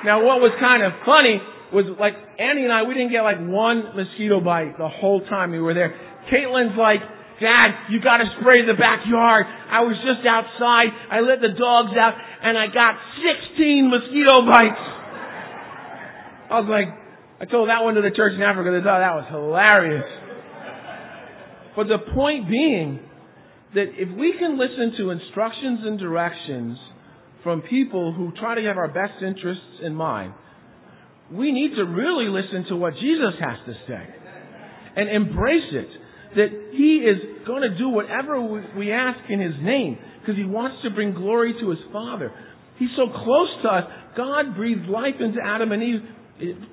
Now, 0.05 0.21
what 0.21 0.43
was 0.43 0.51
kind 0.59 0.83
of 0.83 0.93
funny 1.05 1.41
was 1.73 1.89
like 1.97 2.13
Annie 2.37 2.63
and 2.63 2.71
I, 2.71 2.85
we 2.85 2.93
didn't 2.93 3.09
get 3.09 3.25
like 3.25 3.41
one 3.41 3.97
mosquito 3.97 4.39
bite 4.39 4.77
the 4.77 4.87
whole 4.87 5.25
time 5.25 5.51
we 5.51 5.59
were 5.59 5.73
there. 5.73 5.97
Caitlin's 6.29 6.77
like, 6.77 7.01
Dad, 7.41 7.89
you 7.89 7.99
gotta 7.99 8.29
spray 8.39 8.61
the 8.61 8.77
backyard. 8.77 9.49
I 9.49 9.81
was 9.81 9.97
just 10.05 10.21
outside. 10.21 10.93
I 11.09 11.25
let 11.25 11.41
the 11.41 11.57
dogs 11.57 11.97
out 11.97 12.13
and 12.13 12.53
I 12.53 12.69
got 12.69 12.93
16 13.57 13.89
mosquito 13.89 14.45
bites. 14.45 14.85
I 16.53 16.61
was 16.61 16.69
like, 16.69 16.93
I 17.41 17.49
told 17.49 17.67
that 17.73 17.81
one 17.81 17.95
to 17.95 18.05
the 18.05 18.13
church 18.13 18.37
in 18.37 18.43
Africa. 18.45 18.69
They 18.69 18.85
thought 18.85 19.01
that 19.01 19.17
was 19.17 19.27
hilarious. 19.33 20.05
But 21.75 21.89
the 21.89 22.05
point 22.13 22.47
being 22.47 23.01
that 23.73 23.97
if 23.97 24.13
we 24.13 24.37
can 24.37 24.61
listen 24.61 24.93
to 25.01 25.09
instructions 25.09 25.81
and 25.81 25.97
directions 25.97 26.77
from 27.43 27.61
people 27.61 28.13
who 28.13 28.31
try 28.39 28.55
to 28.55 28.61
have 28.63 28.77
our 28.77 28.87
best 28.87 29.21
interests 29.21 29.83
in 29.83 29.93
mind, 29.93 30.33
we 31.31 31.51
need 31.51 31.75
to 31.75 31.83
really 31.83 32.27
listen 32.27 32.65
to 32.69 32.75
what 32.75 32.93
Jesus 32.93 33.33
has 33.39 33.57
to 33.65 33.73
say 33.87 34.03
and 34.95 35.09
embrace 35.09 35.71
it. 35.71 35.87
That 36.35 36.49
He 36.71 37.05
is 37.05 37.45
going 37.45 37.61
to 37.61 37.77
do 37.77 37.89
whatever 37.89 38.41
we 38.75 38.91
ask 38.91 39.19
in 39.29 39.39
His 39.39 39.53
name 39.61 39.97
because 40.21 40.35
He 40.35 40.45
wants 40.45 40.77
to 40.83 40.89
bring 40.89 41.13
glory 41.13 41.53
to 41.61 41.69
His 41.69 41.79
Father. 41.91 42.31
He's 42.79 42.89
so 42.97 43.05
close 43.05 43.49
to 43.63 43.69
us. 43.69 43.83
God 44.17 44.55
breathed 44.55 44.89
life 44.89 45.15
into 45.19 45.39
Adam 45.43 45.71
and 45.71 45.83
Eve 45.83 46.01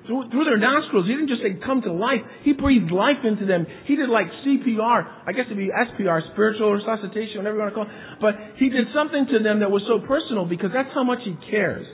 through, 0.05 0.29
through 0.29 0.45
their 0.45 0.59
nostrils. 0.59 1.07
He 1.07 1.13
didn't 1.15 1.31
just 1.31 1.41
say 1.41 1.55
come 1.63 1.81
to 1.83 1.93
life. 1.93 2.19
He 2.43 2.53
breathed 2.53 2.91
life 2.91 3.23
into 3.23 3.45
them. 3.45 3.65
He 3.85 3.95
did 3.95 4.09
like 4.09 4.27
CPR. 4.43 5.27
I 5.27 5.31
guess 5.31 5.47
it'd 5.47 5.57
be 5.57 5.71
SPR, 5.71 6.19
spiritual 6.33 6.75
resuscitation, 6.75 7.39
whatever 7.39 7.57
you 7.57 7.63
want 7.63 7.71
to 7.71 7.77
call 7.79 7.87
it. 7.87 7.95
But 8.19 8.33
He 8.59 8.69
did 8.69 8.91
something 8.93 9.27
to 9.31 9.39
them 9.39 9.61
that 9.61 9.71
was 9.71 9.83
so 9.87 10.03
personal 10.05 10.45
because 10.45 10.71
that's 10.73 10.91
how 10.93 11.03
much 11.03 11.19
He 11.23 11.37
cares. 11.49 11.87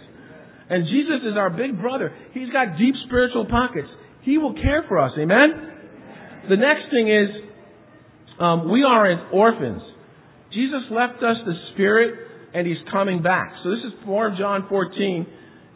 And 0.69 0.84
Jesus 0.89 1.24
is 1.24 1.38
our 1.38 1.50
big 1.50 1.79
brother. 1.79 2.12
He's 2.34 2.50
got 2.50 2.77
deep 2.77 2.96
spiritual 3.07 3.46
pockets. 3.46 3.88
He 4.24 4.38
will 4.38 4.53
care 4.53 4.84
for 4.88 5.00
us. 5.00 5.12
Amen? 5.17 6.50
The 6.50 6.57
next 6.57 6.91
thing 6.91 7.07
is, 7.07 7.29
um, 8.39 8.69
we 8.69 8.84
are 8.84 9.12
as 9.12 9.19
orphans. 9.31 9.81
Jesus 10.53 10.84
left 10.91 11.24
us 11.24 11.38
the 11.46 11.55
Spirit 11.74 12.15
and 12.53 12.67
He's 12.67 12.81
coming 12.91 13.22
back. 13.22 13.53
So 13.63 13.69
this 13.69 13.84
is 13.88 13.93
4 14.05 14.36
John 14.38 14.65
14. 14.67 15.27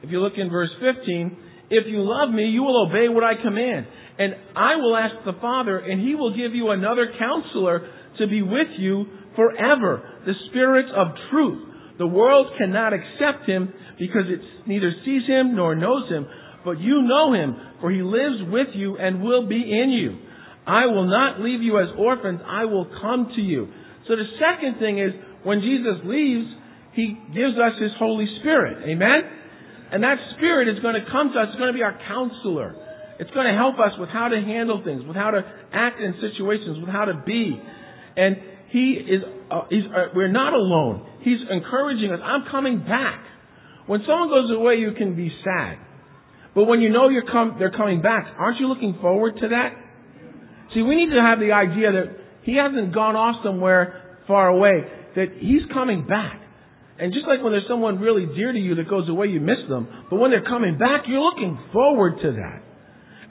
If 0.04 0.10
you 0.10 0.20
look 0.20 0.34
in 0.38 0.50
verse 0.50 0.70
15, 0.80 1.38
if 1.72 1.88
you 1.88 2.04
love 2.04 2.34
me, 2.34 2.44
you 2.44 2.62
will 2.62 2.88
obey 2.88 3.08
what 3.10 3.24
I 3.24 3.42
command. 3.42 3.88
And 4.20 4.36
I 4.56 4.76
will 4.76 4.96
ask 4.96 5.26
the 5.26 5.40
Father, 5.42 5.80
and 5.80 6.00
He 6.00 6.16
will 6.16 6.36
give 6.36 6.54
you 6.54 6.70
another 6.70 7.08
counselor 7.18 7.90
to 8.20 8.28
be 8.28 8.42
with 8.42 8.68
you 8.78 9.06
forever, 9.36 10.04
the 10.26 10.34
Spirit 10.50 10.86
of 10.94 11.08
truth. 11.32 11.68
The 11.98 12.08
world 12.08 12.48
cannot 12.58 12.94
accept 12.94 13.48
Him 13.48 13.74
because 14.02 14.26
it 14.26 14.42
neither 14.68 14.92
sees 15.06 15.22
him 15.28 15.56
nor 15.56 15.76
knows 15.76 16.10
him, 16.10 16.26
but 16.66 16.80
you 16.80 17.04
know 17.04 17.34
him, 17.36 17.56
for 17.80 17.92
he 17.92 18.02
lives 18.02 18.42
with 18.50 18.74
you 18.74 18.98
and 18.98 19.22
will 19.22 19.48
be 19.48 19.62
in 19.62 19.92
you. 19.92 20.18
I 20.66 20.88
will 20.88 21.06
not 21.08 21.40
leave 21.40 21.62
you 21.62 21.78
as 21.80 21.88
orphans, 22.00 22.42
I 22.44 22.66
will 22.66 22.90
come 23.00 23.30
to 23.36 23.42
you. 23.42 23.68
So 24.08 24.16
the 24.16 24.26
second 24.42 24.80
thing 24.80 24.98
is, 24.98 25.12
when 25.44 25.62
Jesus 25.62 26.02
leaves, 26.04 26.48
he 26.94 27.14
gives 27.28 27.62
us 27.62 27.78
his 27.80 27.92
Holy 28.00 28.26
Spirit. 28.42 28.90
Amen? 28.90 29.22
And 29.92 30.04
that 30.04 30.18
Spirit 30.38 30.70
is 30.70 30.82
going 30.82 30.96
to 30.96 31.06
come 31.12 31.32
to 31.34 31.40
us, 31.40 31.48
it's 31.52 31.60
going 31.60 31.72
to 31.72 31.78
be 31.78 31.84
our 31.84 31.98
counselor. 32.08 32.76
It's 33.20 33.30
going 33.32 33.46
to 33.46 33.54
help 33.54 33.76
us 33.76 33.92
with 34.00 34.10
how 34.10 34.30
to 34.30 34.40
handle 34.40 34.82
things, 34.84 35.04
with 35.06 35.16
how 35.16 35.32
to 35.32 35.42
act 35.74 36.00
in 36.00 36.16
situations, 36.22 36.80
with 36.80 36.90
how 36.90 37.06
to 37.06 37.22
be. 37.26 37.62
And 38.18 38.38
he 38.70 38.98
is, 38.98 39.22
uh, 39.52 39.68
uh, 39.68 40.06
we're 40.16 40.32
not 40.32 40.54
alone. 40.54 41.06
He's 41.22 41.38
encouraging 41.50 42.12
us. 42.12 42.20
I'm 42.24 42.50
coming 42.50 42.80
back. 42.80 43.24
When 43.86 44.02
someone 44.08 44.30
goes 44.30 44.50
away, 44.56 44.76
you 44.76 44.94
can 44.98 45.16
be 45.16 45.30
sad. 45.44 45.78
But 46.56 46.66
when 46.66 46.82
you 46.82 46.90
know 46.90 47.10
you're 47.10 47.30
com- 47.30 47.58
they're 47.60 47.72
coming 47.72 48.02
back, 48.02 48.28
aren't 48.38 48.60
you 48.60 48.68
looking 48.68 48.98
forward 49.02 49.36
to 49.42 49.50
that? 49.50 49.76
See, 50.74 50.82
we 50.82 50.96
need 50.96 51.14
to 51.14 51.22
have 51.22 51.40
the 51.40 51.52
idea 51.52 51.92
that 51.92 52.18
he 52.44 52.56
hasn't 52.56 52.94
gone 52.94 53.16
off 53.16 53.44
somewhere 53.44 54.20
far 54.28 54.48
away, 54.48 54.84
that 55.16 55.28
he's 55.40 55.62
coming 55.74 56.08
back. 56.08 56.42
And 57.00 57.14
just 57.14 57.28
like 57.28 57.42
when 57.42 57.54
there's 57.54 57.68
someone 57.70 58.00
really 58.00 58.26
dear 58.26 58.52
to 58.52 58.60
you 58.60 58.76
that 58.76 58.90
goes 58.90 59.10
away, 59.10 59.28
you 59.28 59.40
miss 59.40 59.62
them. 59.70 59.88
But 60.10 60.18
when 60.18 60.32
they're 60.32 60.46
coming 60.46 60.78
back, 60.78 61.04
you're 61.08 61.22
looking 61.24 61.58
forward 61.74 62.18
to 62.22 62.32
that. 62.34 62.62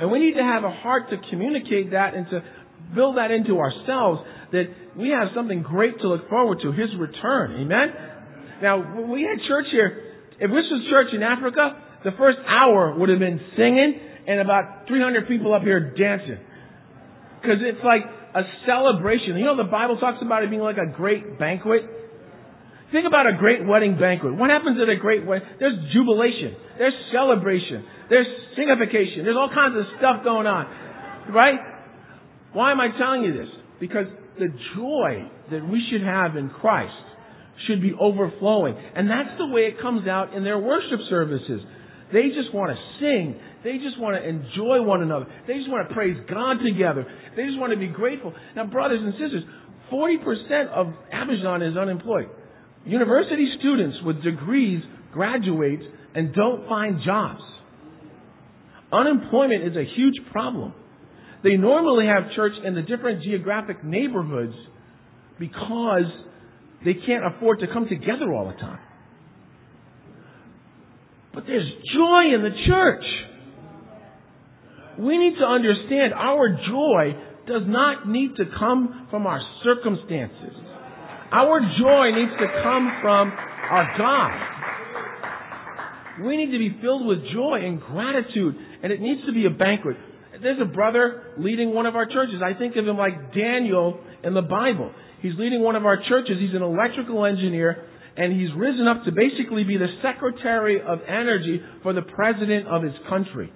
And 0.01 0.11
we 0.11 0.19
need 0.19 0.35
to 0.35 0.43
have 0.43 0.65
a 0.65 0.71
heart 0.71 1.11
to 1.11 1.17
communicate 1.31 1.93
that 1.93 2.15
and 2.15 2.27
to 2.31 2.43
build 2.95 3.17
that 3.17 3.31
into 3.31 3.59
ourselves 3.59 4.21
that 4.53 4.65
we 4.97 5.11
have 5.11 5.29
something 5.35 5.63
great 5.63 5.99
to 6.01 6.09
look 6.09 6.29
forward 6.29 6.59
to, 6.63 6.73
His 6.73 6.89
return. 6.99 7.61
Amen? 7.61 7.89
Now, 8.63 9.07
we 9.07 9.23
had 9.23 9.39
church 9.47 9.67
here 9.71 10.11
if 10.41 10.49
this 10.49 10.65
was 10.73 10.81
church 10.89 11.13
in 11.13 11.23
Africa, 11.23 11.77
the 12.03 12.17
first 12.17 12.39
hour 12.49 12.97
would 12.97 13.11
have 13.13 13.21
been 13.21 13.41
singing 13.57 14.01
and 14.27 14.41
about 14.41 14.89
300 14.89 15.29
people 15.29 15.53
up 15.53 15.63
here 15.63 15.93
dancing. 15.93 16.41
Because 17.41 17.61
it's 17.61 17.85
like 17.85 18.01
a 18.35 18.43
celebration. 18.65 19.37
You 19.37 19.45
know, 19.45 19.57
the 19.57 19.69
Bible 19.69 20.01
talks 20.01 20.19
about 20.25 20.43
it 20.43 20.49
being 20.49 20.65
like 20.65 20.81
a 20.81 20.89
great 20.89 21.39
banquet. 21.39 21.85
Think 22.93 23.07
about 23.07 23.27
a 23.27 23.39
great 23.39 23.65
wedding 23.65 23.99
banquet. 23.99 24.35
What 24.35 24.51
happens 24.51 24.79
at 24.83 24.89
a 24.89 24.97
great 24.97 25.25
wedding? 25.25 25.47
There's 25.59 25.79
jubilation. 25.93 26.57
There's 26.77 26.95
celebration. 27.13 27.87
There's 28.11 28.27
signification. 28.59 29.23
There's 29.23 29.39
all 29.39 29.51
kinds 29.55 29.79
of 29.79 29.87
stuff 29.99 30.25
going 30.25 30.47
on. 30.47 30.67
Right? 31.31 31.59
Why 32.53 32.73
am 32.73 32.81
I 32.81 32.89
telling 32.99 33.23
you 33.23 33.33
this? 33.33 33.49
Because 33.79 34.07
the 34.39 34.49
joy 34.75 35.31
that 35.53 35.63
we 35.63 35.81
should 35.91 36.03
have 36.03 36.37
in 36.37 36.51
Christ 36.51 36.93
should 37.69 37.81
be 37.81 37.93
overflowing. 37.95 38.75
And 38.75 39.09
that's 39.09 39.39
the 39.39 39.47
way 39.47 39.71
it 39.71 39.81
comes 39.81 40.09
out 40.09 40.35
in 40.35 40.43
their 40.43 40.59
worship 40.59 40.99
services. 41.09 41.61
They 42.13 42.35
just 42.35 42.53
want 42.53 42.75
to 42.75 42.79
sing. 42.99 43.39
They 43.63 43.79
just 43.79 44.01
want 44.01 44.19
to 44.19 44.27
enjoy 44.27 44.83
one 44.83 45.03
another. 45.03 45.27
They 45.47 45.55
just 45.55 45.71
want 45.71 45.89
to 45.89 45.95
praise 45.95 46.17
God 46.27 46.59
together. 46.59 47.07
They 47.37 47.47
just 47.47 47.59
want 47.59 47.73
to 47.73 47.79
be 47.79 47.87
grateful. 47.87 48.35
Now, 48.57 48.67
brothers 48.67 48.99
and 49.01 49.13
sisters, 49.15 49.45
40% 49.93 50.69
of 50.75 50.87
Abidjan 51.15 51.71
is 51.71 51.77
unemployed. 51.77 52.31
University 52.85 53.47
students 53.59 53.99
with 54.05 54.23
degrees 54.23 54.83
graduate 55.13 55.81
and 56.15 56.35
don't 56.35 56.69
find 56.69 57.01
jobs. 57.05 57.41
Unemployment 58.93 59.65
is 59.65 59.77
a 59.77 59.85
huge 59.97 60.17
problem. 60.33 60.75
They 61.43 61.57
normally 61.57 62.07
have 62.07 62.33
church 62.35 62.53
in 62.65 62.75
the 62.75 62.83
different 62.83 63.23
geographic 63.23 63.85
neighborhoods 63.85 64.55
because 65.39 66.11
they 66.85 66.95
can't 66.95 67.25
afford 67.35 67.61
to 67.61 67.67
come 67.73 67.87
together 67.89 68.33
all 68.35 68.47
the 68.47 68.61
time. 68.61 68.81
But 71.33 71.45
there's 71.47 71.71
joy 71.95 72.35
in 72.35 72.43
the 72.43 72.51
church. 72.67 73.05
We 74.99 75.17
need 75.17 75.39
to 75.39 75.45
understand 75.45 76.13
our 76.13 76.49
joy 76.49 77.15
does 77.47 77.63
not 77.67 78.09
need 78.09 78.37
to 78.37 78.45
come 78.59 79.07
from 79.11 79.27
our 79.27 79.41
circumstances. 79.65 80.70
Our 81.33 81.61
joy 81.61 82.11
needs 82.11 82.33
to 82.39 82.47
come 82.63 82.91
from 83.01 83.31
our 83.31 83.87
God. 83.97 84.33
We 86.27 86.37
need 86.37 86.51
to 86.53 86.59
be 86.59 86.77
filled 86.83 87.07
with 87.07 87.19
joy 87.33 87.61
and 87.65 87.81
gratitude, 87.81 88.57
and 88.83 88.93
it 88.93 89.01
needs 89.01 89.25
to 89.27 89.33
be 89.33 89.47
a 89.47 89.51
banquet. 89.51 89.97
There's 90.43 90.61
a 90.61 90.65
brother 90.65 91.35
leading 91.39 91.73
one 91.75 91.87
of 91.87 91.95
our 91.97 92.07
churches. 92.07 92.43
I 92.45 92.59
think 92.59 92.77
of 92.77 92.87
him 92.87 92.97
like 92.97 93.33
Daniel 93.35 94.01
in 94.25 94.35
the 94.35 94.43
Bible. 94.43 94.91
He's 95.23 95.35
leading 95.39 95.63
one 95.63 95.77
of 95.77 95.87
our 95.87 95.99
churches. 96.09 96.37
He's 96.41 96.55
an 96.55 96.63
electrical 96.63 97.25
engineer, 97.25 97.85
and 98.17 98.33
he's 98.33 98.51
risen 98.57 98.89
up 98.89 99.05
to 99.05 99.13
basically 99.13 99.65
be 99.65 99.77
the 99.77 99.89
Secretary 100.03 100.81
of 100.81 101.01
Energy 101.07 101.61
for 101.83 101.93
the 101.93 102.03
President 102.03 102.67
of 102.67 102.83
his 102.83 102.95
country. 103.09 103.53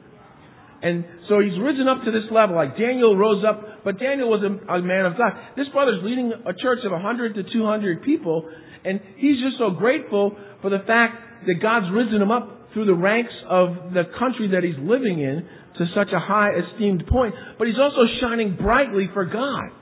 And 0.85 1.05
so 1.33 1.41
he's 1.41 1.57
risen 1.57 1.89
up 1.89 2.05
to 2.05 2.13
this 2.13 2.29
level, 2.29 2.61
like 2.61 2.77
Daniel 2.77 3.17
rose 3.17 3.41
up, 3.41 3.85
but 3.89 3.97
Daniel 3.99 4.29
was 4.29 4.45
a, 4.45 4.53
a 4.69 4.83
man 4.85 5.09
of 5.09 5.17
God. 5.17 5.33
This 5.57 5.65
brother's 5.73 6.05
leading 6.05 6.29
a 6.29 6.53
church 6.53 6.85
of 6.85 6.93
100 6.93 7.35
to 7.41 7.43
200 7.43 8.05
people, 8.05 8.45
and 8.85 9.01
he's 9.17 9.41
just 9.41 9.57
so 9.57 9.73
grateful 9.73 10.37
for 10.61 10.69
the 10.69 10.85
fact 10.85 11.49
that 11.49 11.57
God's 11.65 11.89
risen 11.89 12.21
him 12.21 12.31
up 12.31 12.69
through 12.77 12.85
the 12.85 12.95
ranks 12.95 13.33
of 13.49 13.97
the 13.97 14.05
country 14.21 14.53
that 14.53 14.61
he's 14.61 14.77
living 14.77 15.25
in 15.25 15.49
to 15.81 15.89
such 15.97 16.13
a 16.13 16.21
high 16.21 16.53
esteemed 16.53 17.09
point. 17.09 17.33
But 17.57 17.67
he's 17.67 17.81
also 17.81 18.05
shining 18.21 18.61
brightly 18.61 19.09
for 19.15 19.25
God. 19.25 19.73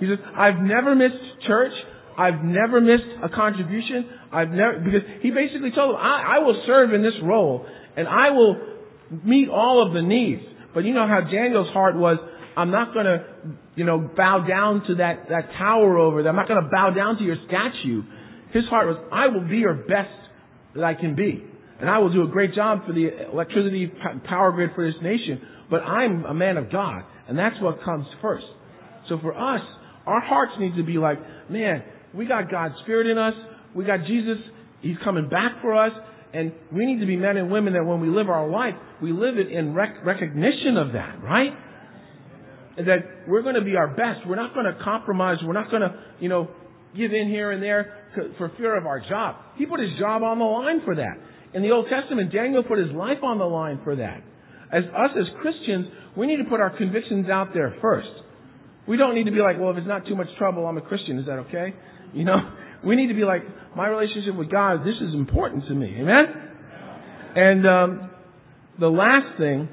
He 0.00 0.06
says, 0.06 0.20
I've 0.36 0.60
never 0.60 0.94
missed 0.94 1.48
church. 1.48 1.72
I've 2.18 2.44
never 2.44 2.80
missed 2.80 3.08
a 3.24 3.30
contribution. 3.32 4.04
I've 4.30 4.50
never, 4.50 4.84
because 4.84 5.08
he 5.22 5.30
basically 5.30 5.72
told 5.72 5.96
them, 5.96 6.00
I, 6.02 6.36
I 6.36 6.38
will 6.44 6.60
serve 6.66 6.92
in 6.92 7.00
this 7.00 7.16
role 7.24 7.64
and 7.96 8.08
I 8.08 8.30
will 8.30 8.71
meet 9.24 9.48
all 9.48 9.86
of 9.86 9.92
the 9.92 10.02
needs. 10.02 10.42
But 10.74 10.84
you 10.84 10.94
know 10.94 11.06
how 11.06 11.20
Daniel's 11.20 11.72
heart 11.72 11.96
was, 11.96 12.18
I'm 12.56 12.70
not 12.70 12.92
going 12.94 13.06
to, 13.06 13.24
you 13.76 13.84
know, 13.84 13.98
bow 13.98 14.44
down 14.48 14.82
to 14.88 14.94
that, 14.96 15.28
that 15.28 15.50
tower 15.58 15.98
over 15.98 16.22
there. 16.22 16.30
I'm 16.30 16.36
not 16.36 16.48
going 16.48 16.62
to 16.62 16.70
bow 16.70 16.90
down 16.90 17.16
to 17.18 17.24
your 17.24 17.36
statue. 17.46 18.02
His 18.52 18.64
heart 18.68 18.86
was, 18.86 18.96
I 19.12 19.28
will 19.28 19.48
be 19.48 19.58
your 19.58 19.74
best 19.74 20.12
that 20.74 20.84
I 20.84 20.94
can 20.94 21.14
be. 21.14 21.44
And 21.80 21.90
I 21.90 21.98
will 21.98 22.12
do 22.12 22.22
a 22.22 22.28
great 22.28 22.54
job 22.54 22.86
for 22.86 22.92
the 22.92 23.08
electricity 23.32 23.90
power 24.24 24.52
grid 24.52 24.70
for 24.74 24.86
this 24.86 25.00
nation. 25.02 25.40
But 25.70 25.78
I'm 25.78 26.24
a 26.24 26.34
man 26.34 26.56
of 26.56 26.70
God. 26.70 27.02
And 27.28 27.38
that's 27.38 27.56
what 27.60 27.82
comes 27.84 28.06
first. 28.20 28.44
So 29.08 29.18
for 29.20 29.32
us, 29.32 29.62
our 30.06 30.20
hearts 30.20 30.52
need 30.58 30.76
to 30.76 30.84
be 30.84 30.98
like, 30.98 31.18
man, 31.50 31.82
we 32.14 32.26
got 32.26 32.50
God's 32.50 32.74
Spirit 32.84 33.06
in 33.06 33.18
us. 33.18 33.34
We 33.74 33.84
got 33.84 34.00
Jesus. 34.06 34.36
He's 34.80 34.96
coming 35.02 35.28
back 35.28 35.62
for 35.62 35.74
us. 35.74 35.92
And 36.34 36.52
we 36.72 36.86
need 36.86 37.00
to 37.00 37.06
be 37.06 37.16
men 37.16 37.36
and 37.36 37.50
women 37.50 37.74
that 37.74 37.84
when 37.84 38.00
we 38.00 38.08
live 38.08 38.28
our 38.28 38.48
life, 38.48 38.74
we 39.02 39.12
live 39.12 39.36
it 39.36 39.52
in 39.52 39.74
rec- 39.74 40.04
recognition 40.04 40.76
of 40.78 40.92
that, 40.92 41.22
right? 41.22 41.52
That 42.76 43.28
we're 43.28 43.42
going 43.42 43.56
to 43.56 43.64
be 43.64 43.76
our 43.76 43.88
best. 43.88 44.26
We're 44.26 44.36
not 44.36 44.54
going 44.54 44.64
to 44.64 44.76
compromise. 44.82 45.36
We're 45.44 45.52
not 45.52 45.70
going 45.70 45.82
to, 45.82 45.94
you 46.20 46.30
know, 46.30 46.48
give 46.96 47.12
in 47.12 47.28
here 47.28 47.50
and 47.50 47.62
there 47.62 47.98
for 48.38 48.50
fear 48.56 48.76
of 48.76 48.86
our 48.86 49.00
job. 49.00 49.36
He 49.56 49.66
put 49.66 49.80
his 49.80 49.90
job 49.98 50.22
on 50.22 50.38
the 50.38 50.44
line 50.44 50.80
for 50.84 50.94
that. 50.94 51.18
In 51.54 51.62
the 51.62 51.70
Old 51.70 51.86
Testament, 51.90 52.32
Daniel 52.32 52.62
put 52.62 52.78
his 52.78 52.90
life 52.92 53.22
on 53.22 53.38
the 53.38 53.44
line 53.44 53.80
for 53.84 53.96
that. 53.96 54.22
As 54.72 54.84
us 54.84 55.10
as 55.18 55.26
Christians, 55.42 55.86
we 56.16 56.26
need 56.26 56.38
to 56.38 56.48
put 56.48 56.60
our 56.60 56.74
convictions 56.76 57.28
out 57.28 57.48
there 57.52 57.76
first. 57.82 58.08
We 58.88 58.96
don't 58.96 59.14
need 59.14 59.24
to 59.24 59.30
be 59.30 59.40
like, 59.40 59.60
well, 59.60 59.70
if 59.70 59.76
it's 59.76 59.86
not 59.86 60.06
too 60.06 60.16
much 60.16 60.28
trouble, 60.38 60.66
I'm 60.66 60.78
a 60.78 60.82
Christian. 60.82 61.18
Is 61.18 61.26
that 61.26 61.38
okay? 61.48 61.74
You 62.14 62.24
know, 62.24 62.36
we 62.84 62.96
need 62.96 63.08
to 63.08 63.14
be 63.14 63.24
like, 63.24 63.42
my 63.76 63.88
relationship 63.88 64.36
with 64.36 64.50
God, 64.50 64.80
this 64.80 64.96
is 65.00 65.14
important 65.14 65.64
to 65.68 65.74
me. 65.74 65.96
Amen? 66.00 66.24
And 67.34 67.66
um, 67.66 68.10
the 68.78 68.88
last 68.88 69.38
thing 69.38 69.68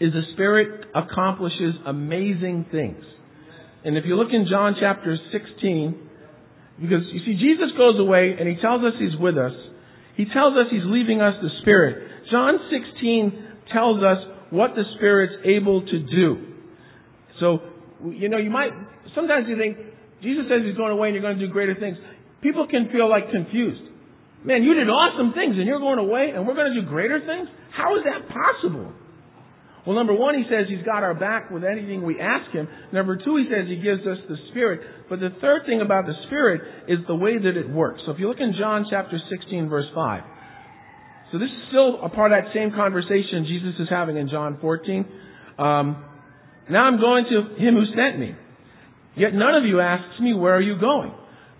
is 0.00 0.12
the 0.12 0.22
Spirit 0.34 0.86
accomplishes 0.94 1.74
amazing 1.86 2.66
things. 2.70 3.04
And 3.84 3.96
if 3.96 4.04
you 4.06 4.16
look 4.16 4.32
in 4.32 4.46
John 4.48 4.76
chapter 4.80 5.16
16, 5.32 6.08
because 6.80 7.02
you 7.12 7.20
see, 7.24 7.34
Jesus 7.34 7.70
goes 7.76 7.98
away 7.98 8.36
and 8.38 8.48
he 8.48 8.56
tells 8.60 8.82
us 8.82 8.92
he's 8.98 9.18
with 9.18 9.36
us. 9.36 9.52
He 10.16 10.24
tells 10.24 10.54
us 10.54 10.66
he's 10.70 10.84
leaving 10.84 11.20
us 11.20 11.34
the 11.42 11.50
Spirit. 11.62 12.08
John 12.30 12.58
16 12.70 13.48
tells 13.72 14.02
us 14.02 14.18
what 14.50 14.74
the 14.74 14.84
Spirit's 14.96 15.34
able 15.44 15.84
to 15.84 15.98
do. 15.98 16.46
So, 17.40 17.60
you 18.04 18.28
know, 18.28 18.38
you 18.38 18.50
might, 18.50 18.70
sometimes 19.14 19.46
you 19.48 19.56
think, 19.56 19.76
Jesus 20.22 20.46
says 20.48 20.62
he's 20.64 20.76
going 20.76 20.92
away 20.92 21.10
and 21.10 21.14
you're 21.14 21.26
going 21.26 21.38
to 21.38 21.46
do 21.46 21.52
greater 21.52 21.74
things. 21.74 21.98
People 22.42 22.66
can 22.66 22.88
feel 22.90 23.10
like 23.10 23.30
confused. 23.30 23.82
Man, 24.44 24.62
you 24.62 24.74
did 24.74 24.88
awesome 24.88 25.34
things 25.34 25.54
and 25.58 25.66
you're 25.66 25.82
going 25.82 25.98
away 25.98 26.32
and 26.34 26.46
we're 26.46 26.54
going 26.54 26.74
to 26.74 26.80
do 26.80 26.86
greater 26.86 27.20
things? 27.20 27.48
How 27.74 27.94
is 27.98 28.02
that 28.06 28.26
possible? 28.26 28.92
Well, 29.86 29.96
number 29.96 30.14
one, 30.14 30.34
he 30.38 30.44
says 30.46 30.66
he's 30.70 30.86
got 30.86 31.02
our 31.02 31.14
back 31.14 31.50
with 31.50 31.64
anything 31.64 32.02
we 32.02 32.20
ask 32.20 32.50
him. 32.52 32.68
Number 32.92 33.16
two, 33.16 33.36
he 33.36 33.50
says 33.50 33.66
he 33.66 33.82
gives 33.82 34.06
us 34.06 34.18
the 34.28 34.36
Spirit. 34.50 34.80
But 35.10 35.18
the 35.18 35.30
third 35.40 35.66
thing 35.66 35.80
about 35.80 36.06
the 36.06 36.14
Spirit 36.26 36.86
is 36.86 36.98
the 37.08 37.16
way 37.16 37.38
that 37.38 37.56
it 37.56 37.68
works. 37.68 38.00
So 38.06 38.12
if 38.12 38.18
you 38.18 38.28
look 38.28 38.38
in 38.38 38.54
John 38.58 38.86
chapter 38.88 39.18
16, 39.18 39.68
verse 39.68 39.86
5. 39.94 40.22
So 41.32 41.38
this 41.38 41.48
is 41.48 41.62
still 41.70 41.98
a 42.02 42.08
part 42.10 42.30
of 42.30 42.44
that 42.44 42.54
same 42.54 42.70
conversation 42.70 43.46
Jesus 43.48 43.74
is 43.80 43.88
having 43.90 44.16
in 44.16 44.28
John 44.28 44.58
14. 44.60 45.06
Um, 45.58 46.04
now 46.70 46.84
I'm 46.86 47.00
going 47.00 47.24
to 47.30 47.58
him 47.58 47.74
who 47.74 47.86
sent 47.96 48.20
me. 48.20 48.36
Yet 49.16 49.34
none 49.34 49.54
of 49.54 49.64
you 49.64 49.80
asks 49.80 50.20
me, 50.20 50.34
where 50.34 50.54
are 50.54 50.62
you 50.62 50.78
going? 50.80 51.12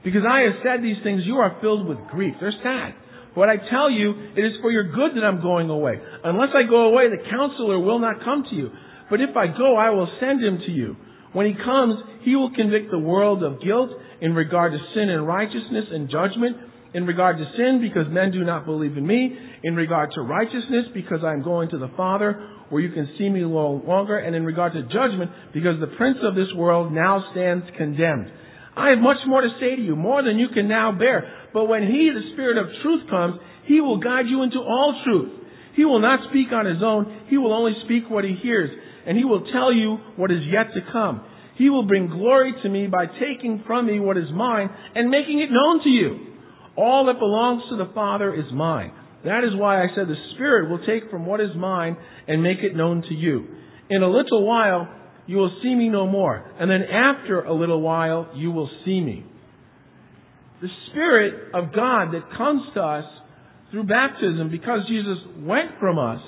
Because 0.05 0.23
I 0.29 0.41
have 0.41 0.63
said 0.65 0.83
these 0.83 0.97
things, 1.05 1.23
you 1.25 1.37
are 1.37 1.59
filled 1.61 1.87
with 1.87 1.99
grief. 2.11 2.35
They're 2.41 2.55
sad. 2.63 2.95
What 3.35 3.49
I 3.49 3.57
tell 3.57 3.91
you, 3.91 4.13
it 4.37 4.45
is 4.45 4.53
for 4.61 4.71
your 4.71 4.85
good 4.85 5.17
that 5.17 5.25
I'm 5.25 5.41
going 5.41 5.71
away. 5.71 5.95
Unless 6.25 6.51
I 6.55 6.69
go 6.69 6.89
away, 6.89 7.09
the 7.09 7.23
counselor 7.31 7.79
will 7.79 7.99
not 7.99 8.25
come 8.25 8.45
to 8.51 8.55
you. 8.55 8.71
But 9.09 9.21
if 9.21 9.37
I 9.37 9.47
go, 9.47 9.77
I 9.77 9.91
will 9.91 10.09
send 10.21 10.43
him 10.43 10.59
to 10.67 10.73
you. 10.73 10.97
When 11.33 11.47
he 11.47 11.55
comes, 11.55 11.97
he 12.23 12.37
will 12.37 12.53
convict 12.55 12.91
the 12.91 12.99
world 12.99 13.43
of 13.43 13.63
guilt 13.63 13.91
in 14.21 14.35
regard 14.35 14.73
to 14.73 14.79
sin 14.95 15.09
and 15.09 15.27
righteousness 15.27 15.87
and 15.91 16.11
judgment. 16.11 16.57
In 16.95 17.07
regard 17.07 17.39
to 17.39 17.45
sin, 17.57 17.81
because 17.81 18.13
men 18.13 18.33
do 18.33 18.45
not 18.45 18.67
believe 18.67 18.99
in 18.99 19.07
me. 19.07 19.35
In 19.65 19.75
regard 19.75 20.11
to 20.15 20.21
righteousness, 20.21 20.93
because 20.93 21.21
I 21.25 21.33
am 21.33 21.43
going 21.43 21.71
to 21.71 21.79
the 21.79 21.91
Father, 21.97 22.49
where 22.73 22.81
you 22.81 22.91
can 22.91 23.07
see 23.19 23.29
me 23.29 23.41
no 23.41 23.83
longer. 23.85 24.17
And 24.17 24.35
in 24.35 24.47
regard 24.47 24.73
to 24.73 24.83
judgment, 24.85 25.31
because 25.53 25.77
the 25.79 25.93
prince 25.99 26.17
of 26.25 26.35
this 26.35 26.49
world 26.57 26.91
now 26.91 27.23
stands 27.33 27.67
condemned. 27.77 28.33
I 28.75 28.89
have 28.97 28.99
much 28.99 29.19
more 29.29 29.43
to 29.43 29.53
say 29.61 29.77
to 29.77 29.83
you, 29.83 29.95
more 29.95 30.23
than 30.25 30.39
you 30.39 30.49
can 30.49 30.69
now 30.69 30.91
bear. 30.91 31.51
But 31.53 31.67
when 31.67 31.83
He, 31.83 32.09
the 32.09 32.33
Spirit 32.33 32.57
of 32.57 32.73
truth, 32.83 33.11
comes, 33.11 33.39
He 33.67 33.83
will 33.83 34.01
guide 34.01 34.25
you 34.27 34.43
into 34.43 34.57
all 34.57 34.99
truth. 35.05 35.45
He 35.77 35.85
will 35.85 36.01
not 36.01 36.31
speak 36.31 36.49
on 36.51 36.65
His 36.65 36.83
own. 36.83 37.29
He 37.29 37.37
will 37.37 37.53
only 37.53 37.73
speak 37.85 38.09
what 38.09 38.25
He 38.25 38.41
hears. 38.43 38.71
And 39.07 39.19
He 39.19 39.25
will 39.25 39.45
tell 39.53 39.71
you 39.71 39.99
what 40.17 40.31
is 40.31 40.41
yet 40.51 40.73
to 40.73 40.81
come. 40.91 41.27
He 41.59 41.69
will 41.69 41.87
bring 41.87 42.09
glory 42.09 42.55
to 42.63 42.69
me 42.71 42.87
by 42.87 43.05
taking 43.05 43.63
from 43.67 43.87
me 43.87 44.01
what 44.01 44.17
is 44.17 44.33
mine 44.33 44.71
and 44.95 45.11
making 45.11 45.41
it 45.41 45.51
known 45.53 45.85
to 45.85 45.91
you. 45.91 46.27
All 46.75 47.05
that 47.07 47.19
belongs 47.19 47.65
to 47.69 47.77
the 47.77 47.93
Father 47.93 48.33
is 48.33 48.47
mine. 48.51 48.93
That 49.25 49.45
is 49.45 49.59
why 49.59 49.83
I 49.83 49.87
said 49.95 50.09
the 50.09 50.35
Spirit 50.35 50.69
will 50.69 50.85
take 50.85 51.11
from 51.11 51.27
what 51.27 51.41
is 51.41 51.51
mine 51.57 51.97
and 52.27 52.43
make 52.43 52.59
it 52.59 52.75
known 52.75 53.03
to 53.03 53.15
you. 53.15 53.47
In 53.89 54.03
a 54.03 54.09
little 54.09 54.47
while, 54.47 54.89
you 55.27 55.37
will 55.37 55.57
see 55.63 55.75
me 55.75 55.89
no 55.89 56.07
more. 56.07 56.45
And 56.59 56.71
then 56.71 56.83
after 56.83 57.43
a 57.43 57.55
little 57.55 57.81
while, 57.81 58.31
you 58.35 58.51
will 58.51 58.71
see 58.85 59.01
me. 59.01 59.25
The 60.61 60.69
Spirit 60.91 61.55
of 61.55 61.75
God 61.75 62.13
that 62.13 62.23
comes 62.37 62.63
to 62.75 62.81
us 62.81 63.05
through 63.71 63.85
baptism 63.85 64.51
because 64.51 64.81
Jesus 64.89 65.19
went 65.39 65.79
from 65.81 65.99
us 65.99 66.21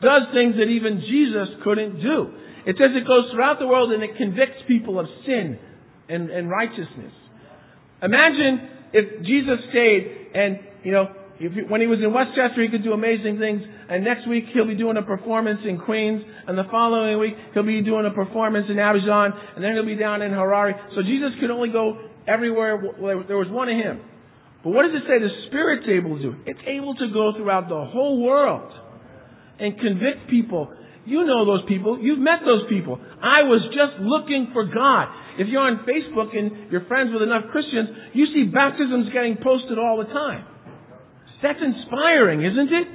does 0.00 0.22
things 0.34 0.54
that 0.56 0.68
even 0.68 1.00
Jesus 1.00 1.48
couldn't 1.64 2.00
do. 2.00 2.28
It 2.66 2.76
says 2.76 2.92
it 2.92 3.06
goes 3.06 3.32
throughout 3.32 3.58
the 3.58 3.66
world 3.66 3.92
and 3.92 4.02
it 4.02 4.16
convicts 4.16 4.60
people 4.68 5.00
of 5.00 5.06
sin 5.26 5.58
and, 6.08 6.30
and 6.30 6.50
righteousness. 6.50 7.12
Imagine 8.02 8.68
if 8.92 9.22
Jesus 9.24 9.58
stayed 9.70 10.28
and, 10.34 10.58
you 10.84 10.92
know, 10.92 11.08
when 11.42 11.80
he 11.80 11.90
was 11.90 11.98
in 11.98 12.14
Westchester, 12.14 12.62
he 12.62 12.70
could 12.70 12.84
do 12.84 12.92
amazing 12.92 13.38
things. 13.42 13.60
And 13.90 14.04
next 14.04 14.28
week, 14.28 14.44
he'll 14.54 14.70
be 14.70 14.78
doing 14.78 14.96
a 14.96 15.02
performance 15.02 15.60
in 15.66 15.78
Queens. 15.82 16.22
And 16.46 16.56
the 16.56 16.70
following 16.70 17.18
week, 17.18 17.34
he'll 17.52 17.66
be 17.66 17.82
doing 17.82 18.06
a 18.06 18.14
performance 18.14 18.66
in 18.70 18.76
Abidjan. 18.76 19.34
And 19.56 19.64
then 19.64 19.74
he'll 19.74 19.84
be 19.86 19.98
down 19.98 20.22
in 20.22 20.30
Harare. 20.30 20.78
So 20.94 21.02
Jesus 21.02 21.34
could 21.40 21.50
only 21.50 21.70
go 21.70 21.98
everywhere 22.28 22.78
where 22.78 23.24
there 23.26 23.36
was 23.36 23.50
one 23.50 23.68
of 23.68 23.76
him. 23.76 24.00
But 24.62 24.70
what 24.70 24.86
does 24.86 24.94
it 24.94 25.02
say 25.10 25.18
the 25.18 25.28
Spirit's 25.50 25.84
able 25.90 26.16
to 26.16 26.22
do? 26.22 26.32
It's 26.46 26.62
able 26.66 26.94
to 26.94 27.06
go 27.12 27.34
throughout 27.36 27.68
the 27.68 27.84
whole 27.84 28.22
world 28.22 28.72
and 29.58 29.76
convict 29.76 30.30
people. 30.30 30.72
You 31.04 31.26
know 31.26 31.44
those 31.44 31.66
people. 31.68 31.98
You've 32.00 32.22
met 32.22 32.46
those 32.46 32.64
people. 32.70 32.96
I 33.20 33.42
was 33.44 33.60
just 33.74 34.00
looking 34.00 34.54
for 34.54 34.64
God. 34.64 35.10
If 35.36 35.48
you're 35.48 35.60
on 35.60 35.84
Facebook 35.84 36.32
and 36.32 36.70
you're 36.70 36.86
friends 36.86 37.10
with 37.12 37.22
enough 37.22 37.50
Christians, 37.50 38.14
you 38.14 38.24
see 38.32 38.48
baptisms 38.48 39.12
getting 39.12 39.36
posted 39.42 39.76
all 39.78 39.98
the 39.98 40.08
time. 40.08 40.53
That's 41.44 41.60
inspiring, 41.60 42.40
isn't 42.40 42.72
it? 42.72 42.88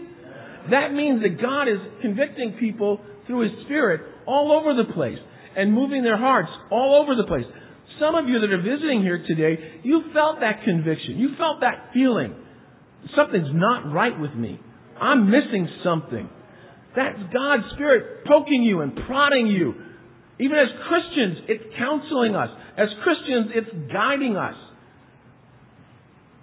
That 0.74 0.90
means 0.92 1.22
that 1.22 1.40
God 1.40 1.70
is 1.70 1.78
convicting 2.02 2.58
people 2.60 3.00
through 3.28 3.46
His 3.46 3.54
Spirit 3.66 4.02
all 4.26 4.52
over 4.52 4.74
the 4.74 4.92
place 4.92 5.22
and 5.56 5.72
moving 5.72 6.02
their 6.02 6.18
hearts 6.18 6.50
all 6.72 6.98
over 6.98 7.14
the 7.14 7.28
place. 7.28 7.46
Some 8.02 8.16
of 8.16 8.26
you 8.26 8.42
that 8.42 8.50
are 8.50 8.62
visiting 8.62 9.04
here 9.04 9.22
today, 9.22 9.82
you 9.84 10.02
felt 10.14 10.40
that 10.42 10.66
conviction. 10.66 11.20
You 11.22 11.38
felt 11.38 11.62
that 11.62 11.94
feeling. 11.94 12.34
Something's 13.16 13.54
not 13.54 13.94
right 13.94 14.18
with 14.20 14.34
me. 14.34 14.60
I'm 15.00 15.30
missing 15.30 15.70
something. 15.84 16.28
That's 16.96 17.22
God's 17.32 17.64
Spirit 17.76 18.26
poking 18.26 18.64
you 18.64 18.82
and 18.82 18.98
prodding 19.06 19.46
you. 19.46 19.74
Even 20.40 20.58
as 20.58 20.70
Christians, 20.90 21.46
it's 21.48 21.64
counseling 21.78 22.34
us. 22.34 22.50
As 22.78 22.88
Christians, 23.04 23.52
it's 23.54 23.94
guiding 23.94 24.38
us. 24.38 24.56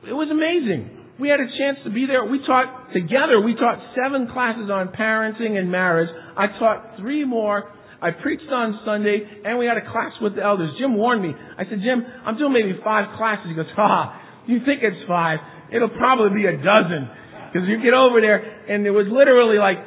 It 0.07 0.13
was 0.13 0.29
amazing 0.31 0.96
we 1.19 1.29
had 1.29 1.41
a 1.41 1.49
chance 1.49 1.79
to 1.85 1.91
be 1.91 2.05
there. 2.07 2.25
We 2.25 2.41
taught 2.45 2.93
together, 2.93 3.41
we 3.41 3.55
taught 3.55 3.81
seven 3.97 4.29
classes 4.29 4.69
on 4.69 4.89
parenting 4.93 5.57
and 5.57 5.71
marriage. 5.71 6.09
I 6.37 6.47
taught 6.59 7.01
three 7.01 7.25
more. 7.25 7.73
I 8.01 8.11
preached 8.11 8.53
on 8.53 8.79
Sunday, 8.85 9.25
and 9.45 9.59
we 9.59 9.65
had 9.65 9.79
a 9.81 9.87
class 9.89 10.13
with 10.21 10.37
the 10.37 10.43
elders. 10.45 10.69
Jim 10.79 10.95
warned 10.95 11.23
me. 11.23 11.33
I 11.33 11.65
said, 11.65 11.81
Jim, 11.81 12.05
I'm 12.05 12.37
doing 12.37 12.53
maybe 12.53 12.77
five 12.85 13.17
classes. 13.17 13.49
He 13.49 13.57
goes, 13.57 13.73
ah, 13.79 14.21
you 14.47 14.61
think 14.69 14.85
it's 14.85 15.01
five. 15.09 15.41
It'll 15.73 15.97
probably 15.97 16.37
be 16.37 16.47
a 16.47 16.61
dozen. 16.61 17.09
Because 17.49 17.65
you 17.65 17.81
get 17.81 17.97
over 17.97 18.21
there, 18.21 18.37
and 18.69 18.85
it 18.85 18.93
was 18.93 19.09
literally 19.09 19.57
like, 19.57 19.81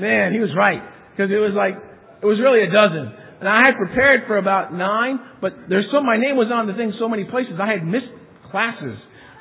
man, 0.00 0.32
he 0.32 0.40
was 0.40 0.50
right. 0.56 0.80
Because 1.12 1.28
it 1.28 1.36
was 1.36 1.52
like, 1.52 1.76
it 1.76 2.24
was 2.24 2.40
really 2.40 2.64
a 2.64 2.72
dozen. 2.72 3.12
And 3.44 3.48
I 3.48 3.68
had 3.68 3.76
prepared 3.76 4.24
for 4.24 4.40
about 4.40 4.72
nine, 4.72 5.20
but 5.40 5.52
there's 5.68 5.88
so, 5.92 6.00
my 6.00 6.16
name 6.16 6.40
was 6.40 6.48
on 6.48 6.64
the 6.64 6.72
thing 6.72 6.96
so 6.96 7.08
many 7.08 7.24
places, 7.28 7.60
I 7.60 7.68
had 7.68 7.84
missed 7.84 8.08
classes. 8.48 8.96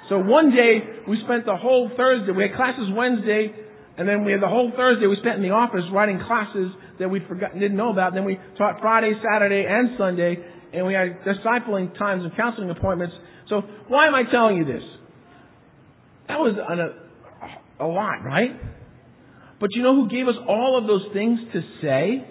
So 0.10 0.17
one 0.17 0.50
day 0.50 0.82
we 1.08 1.22
spent 1.24 1.45
the 1.45 1.56
whole 1.56 1.89
Thursday. 1.95 2.32
We 2.34 2.43
had 2.43 2.56
classes 2.56 2.89
Wednesday, 2.93 3.54
and 3.98 4.10
then 4.10 4.26
we 4.26 4.32
had 4.32 4.41
the 4.41 4.48
whole 4.50 4.72
Thursday 4.76 5.06
we 5.06 5.17
spent 5.22 5.38
in 5.38 5.43
the 5.43 5.54
office 5.54 5.86
writing 5.93 6.19
classes 6.26 6.72
that 7.00 7.10
we 7.10 7.22
forgot 7.28 7.54
didn't 7.54 7.78
know 7.78 7.91
about. 7.91 8.13
Then 8.13 8.26
we 8.26 8.38
taught 8.58 8.82
Friday, 8.82 9.13
Saturday, 9.22 9.65
and 9.69 9.89
Sunday, 9.98 10.38
and 10.74 10.86
we 10.86 10.93
had 10.93 11.22
discipling 11.22 11.98
times 11.98 12.24
and 12.24 12.36
counseling 12.36 12.69
appointments. 12.72 13.13
So 13.50 13.62
why 13.88 14.08
am 14.08 14.15
I 14.15 14.24
telling 14.32 14.58
you 14.58 14.65
this? 14.65 14.84
That 16.28 16.39
was 16.39 16.58
a, 16.58 17.84
a 17.84 17.88
lot, 17.88 18.24
right? 18.24 18.52
But 19.60 19.69
you 19.74 19.84
know 19.84 19.95
who 19.95 20.10
gave 20.10 20.28
us 20.28 20.36
all 20.48 20.78
of 20.80 20.88
those 20.88 21.12
things 21.13 21.39
to 21.54 21.62
say? 21.82 22.26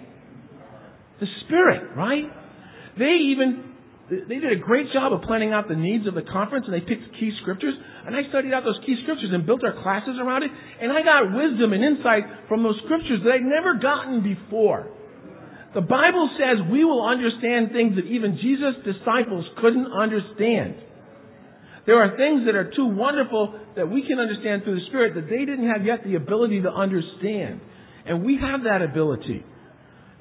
The 1.19 1.27
Spirit, 1.45 1.95
right? 1.95 2.25
They 2.97 3.31
even, 3.31 3.68
they 4.09 4.41
did 4.41 4.51
a 4.51 4.57
great 4.57 4.89
job 4.91 5.13
of 5.13 5.21
planning 5.21 5.53
out 5.53 5.69
the 5.69 5.77
needs 5.77 6.07
of 6.09 6.17
the 6.17 6.25
conference 6.25 6.65
and 6.65 6.73
they 6.73 6.81
picked 6.81 7.13
key 7.21 7.29
scriptures. 7.41 7.77
And 8.05 8.17
I 8.17 8.25
studied 8.29 8.53
out 8.53 8.65
those 8.65 8.81
key 8.85 8.97
scriptures 9.05 9.29
and 9.29 9.45
built 9.45 9.63
our 9.63 9.77
classes 9.85 10.17
around 10.17 10.41
it. 10.41 10.49
And 10.49 10.91
I 10.91 11.05
got 11.05 11.29
wisdom 11.29 11.73
and 11.73 11.85
insight 11.85 12.25
from 12.49 12.63
those 12.65 12.81
scriptures 12.85 13.21
that 13.21 13.37
I'd 13.37 13.45
never 13.45 13.77
gotten 13.77 14.25
before. 14.25 14.89
The 15.77 15.85
Bible 15.85 16.25
says 16.41 16.65
we 16.71 16.81
will 16.83 17.05
understand 17.05 17.69
things 17.69 17.93
that 18.01 18.09
even 18.09 18.41
Jesus' 18.41 18.81
disciples 18.81 19.45
couldn't 19.61 19.93
understand. 19.93 20.81
There 21.85 22.01
are 22.01 22.17
things 22.17 22.49
that 22.49 22.57
are 22.57 22.73
too 22.73 22.89
wonderful 22.89 23.53
that 23.77 23.85
we 23.85 24.01
can 24.01 24.17
understand 24.17 24.63
through 24.63 24.81
the 24.81 24.85
Spirit 24.89 25.13
that 25.13 25.29
they 25.29 25.45
didn't 25.45 25.69
have 25.69 25.85
yet 25.85 26.01
the 26.03 26.15
ability 26.15 26.61
to 26.65 26.69
understand. 26.69 27.61
And 28.05 28.25
we 28.25 28.41
have 28.41 28.65
that 28.65 28.81
ability. 28.81 29.45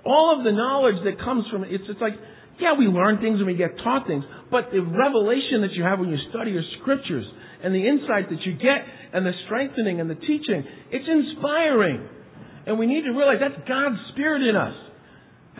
All 0.05 0.37
of 0.37 0.44
the 0.44 0.53
knowledge 0.53 1.01
that 1.05 1.18
comes 1.24 1.44
from 1.51 1.64
it, 1.64 1.72
it's, 1.72 1.85
it's 1.88 2.01
like, 2.01 2.14
yeah, 2.61 2.75
we 2.79 2.87
learn 2.87 3.18
things 3.18 3.38
and 3.38 3.47
we 3.47 3.55
get 3.55 3.77
taught 3.83 4.07
things, 4.07 4.25
but 4.51 4.71
the 4.73 4.81
revelation 4.81 5.62
that 5.62 5.73
you 5.73 5.85
have 5.85 5.99
when 5.99 6.11
you 6.11 6.18
study 6.31 6.51
your 6.51 6.66
scriptures 6.81 7.25
and 7.62 7.75
the 7.75 7.87
insight 7.87 8.31
that 8.31 8.42
you 8.42 8.55
get 8.55 8.83
and 9.12 9.25
the 9.25 9.33
strengthening 9.47 10.01
and 10.01 10.11
the 10.11 10.18
teaching, 10.18 10.64
it's 10.90 11.07
inspiring. 11.07 12.09
And 12.66 12.79
we 12.79 12.87
need 12.87 13.03
to 13.05 13.11
realize 13.11 13.38
that's 13.40 13.68
God's 13.68 13.97
Spirit 14.12 14.42
in 14.42 14.57
us. 14.57 14.75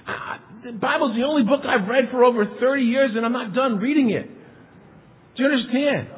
Ah, 0.07 0.41
the 0.65 0.73
Bible's 0.73 1.17
the 1.17 1.25
only 1.25 1.43
book 1.43 1.63
I've 1.65 1.89
read 1.89 2.11
for 2.11 2.25
over 2.25 2.45
30 2.61 2.83
years 2.83 3.11
and 3.15 3.25
I'm 3.25 3.33
not 3.33 3.55
done 3.55 3.79
reading 3.79 4.11
it. 4.11 4.27
Do 5.37 5.43
you 5.43 5.49
understand? 5.49 6.09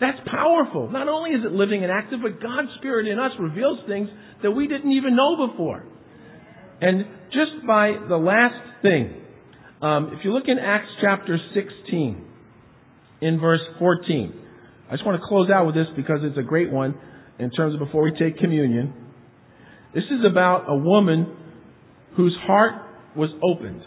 That's 0.00 0.18
powerful. 0.28 0.90
Not 0.90 1.08
only 1.08 1.30
is 1.30 1.44
it 1.44 1.52
living 1.52 1.82
and 1.82 1.90
active, 1.90 2.20
but 2.22 2.40
God's 2.40 2.68
Spirit 2.78 3.08
in 3.08 3.18
us 3.18 3.32
reveals 3.40 3.80
things 3.88 4.08
that 4.42 4.50
we 4.50 4.68
didn't 4.68 4.92
even 4.92 5.16
know 5.16 5.48
before. 5.48 5.84
And 6.80 7.06
just 7.32 7.66
by 7.66 7.92
the 8.08 8.16
last 8.16 8.54
thing, 8.86 9.22
um, 9.82 10.12
if 10.12 10.24
you 10.24 10.32
look 10.32 10.44
in 10.46 10.58
Acts 10.58 10.88
chapter 11.00 11.38
16, 11.54 12.24
in 13.20 13.40
verse 13.40 13.60
14, 13.78 14.32
I 14.88 14.92
just 14.92 15.04
want 15.04 15.20
to 15.20 15.26
close 15.26 15.50
out 15.50 15.66
with 15.66 15.74
this 15.74 15.86
because 15.96 16.20
it's 16.22 16.38
a 16.38 16.42
great 16.42 16.70
one 16.70 16.94
in 17.38 17.50
terms 17.50 17.74
of 17.74 17.80
before 17.80 18.02
we 18.02 18.12
take 18.12 18.38
communion. 18.38 18.94
This 19.94 20.04
is 20.04 20.20
about 20.30 20.66
a 20.68 20.76
woman 20.76 21.34
whose 22.16 22.36
heart 22.46 22.74
was 23.16 23.30
opened. 23.42 23.82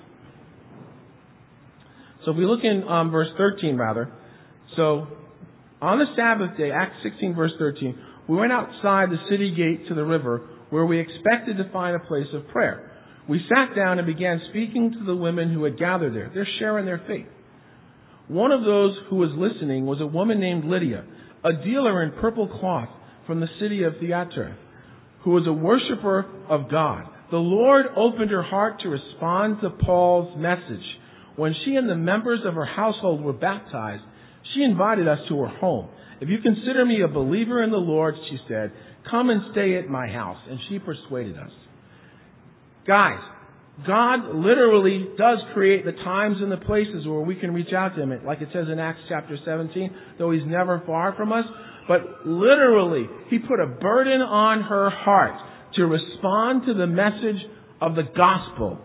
So 2.26 2.32
if 2.32 2.38
we 2.38 2.46
look 2.46 2.62
in 2.64 2.84
um, 2.88 3.12
verse 3.12 3.30
13, 3.38 3.78
rather, 3.78 4.12
so 4.76 5.08
on 5.82 6.00
the 6.00 6.06
Sabbath 6.16 6.58
day, 6.58 6.72
Acts 6.72 6.98
16, 7.04 7.36
verse 7.36 7.52
13, 7.58 7.98
we 8.28 8.36
went 8.36 8.52
outside 8.52 9.10
the 9.10 9.18
city 9.30 9.54
gate 9.56 9.88
to 9.88 9.96
the 9.96 10.04
river 10.04 10.48
where 10.70 10.86
we 10.86 11.00
expected 11.00 11.58
to 11.58 11.72
find 11.72 11.96
a 11.96 12.00
place 12.00 12.28
of 12.34 12.48
prayer. 12.50 12.89
We 13.30 13.40
sat 13.48 13.76
down 13.76 14.00
and 14.00 14.08
began 14.08 14.42
speaking 14.50 14.92
to 14.92 15.06
the 15.06 15.16
women 15.16 15.54
who 15.54 15.64
had 15.64 15.78
gathered 15.78 16.16
there. 16.16 16.32
They're 16.34 16.48
sharing 16.58 16.88
their 16.88 17.02
faith. 17.08 17.28
One 18.28 18.52
of 18.52 18.64
those 18.64 18.98
who 19.10 19.18
was 19.18 19.30
listening 19.38 19.86
was 19.86 20.02
a 20.02 20.08
woman 20.08 20.40
named 20.40 20.66
Lydia, 20.66 21.06
a 21.44 21.54
dealer 21.64 22.02
in 22.04 22.20
purple 22.20 22.48
cloth 22.48 22.90
from 23.28 23.40
the 23.40 23.48
city 23.60 23.84
of 23.84 23.94
Thyatira, 24.00 24.58
who 25.24 25.32
was 25.32 25.46
a 25.48 25.54
worshiper 25.54 26.26
of 26.50 26.72
God. 26.72 27.06
The 27.30 27.38
Lord 27.38 27.86
opened 27.96 28.32
her 28.32 28.42
heart 28.42 28.82
to 28.82 28.90
respond 28.90 29.58
to 29.62 29.70
Paul's 29.70 30.36
message. 30.36 30.86
When 31.36 31.54
she 31.64 31.76
and 31.76 31.88
the 31.88 31.96
members 31.96 32.40
of 32.46 32.56
her 32.56 32.66
household 32.66 33.24
were 33.24 33.34
baptized, 33.34 34.04
she 34.56 34.64
invited 34.64 35.08
us 35.08 35.20
to 35.30 35.40
her 35.42 35.48
home. 35.48 35.90
If 36.20 36.30
you 36.30 36.40
consider 36.40 36.84
me 36.84 37.04
a 37.04 37.08
believer 37.08 37.64
in 37.64 37.70
the 37.70 37.78
Lord, 37.78 38.16
she 38.30 38.38
said, 38.48 38.72
come 39.10 39.30
and 39.30 39.42
stay 39.52 39.78
at 39.78 39.88
my 39.88 40.08
house. 40.08 40.38
And 40.50 40.60
she 40.68 40.80
persuaded 40.80 41.38
us. 41.38 41.52
Guys, 42.88 43.20
God 43.88 44.36
literally 44.36 45.08
does 45.18 45.38
create 45.54 45.86
the 45.86 45.92
times 45.92 46.38
and 46.42 46.52
the 46.52 46.58
places 46.58 47.06
where 47.06 47.22
we 47.22 47.36
can 47.36 47.54
reach 47.54 47.74
out 47.74 47.96
to 47.96 48.02
Him. 48.02 48.26
Like 48.26 48.42
it 48.42 48.50
says 48.54 48.66
in 48.72 48.80
Acts 48.80 49.00
chapter 49.08 49.38
17, 49.44 49.96
though 50.18 50.32
He's 50.32 50.46
never 50.46 50.82
far 50.86 51.14
from 51.16 51.32
us. 51.32 51.46
But 51.88 52.26
literally, 52.26 53.08
He 53.30 53.40
put 53.40 53.60
a 53.60 53.68
burden 53.68 54.22
on 54.22 54.62
her 54.64 54.90
heart 54.90 55.40
to 55.76 55.86
respond 55.86 56.64
to 56.66 56.74
the 56.74 56.88
message 56.88 57.42
of 57.82 57.96
the 57.96 58.04
gospel. 58.16 58.80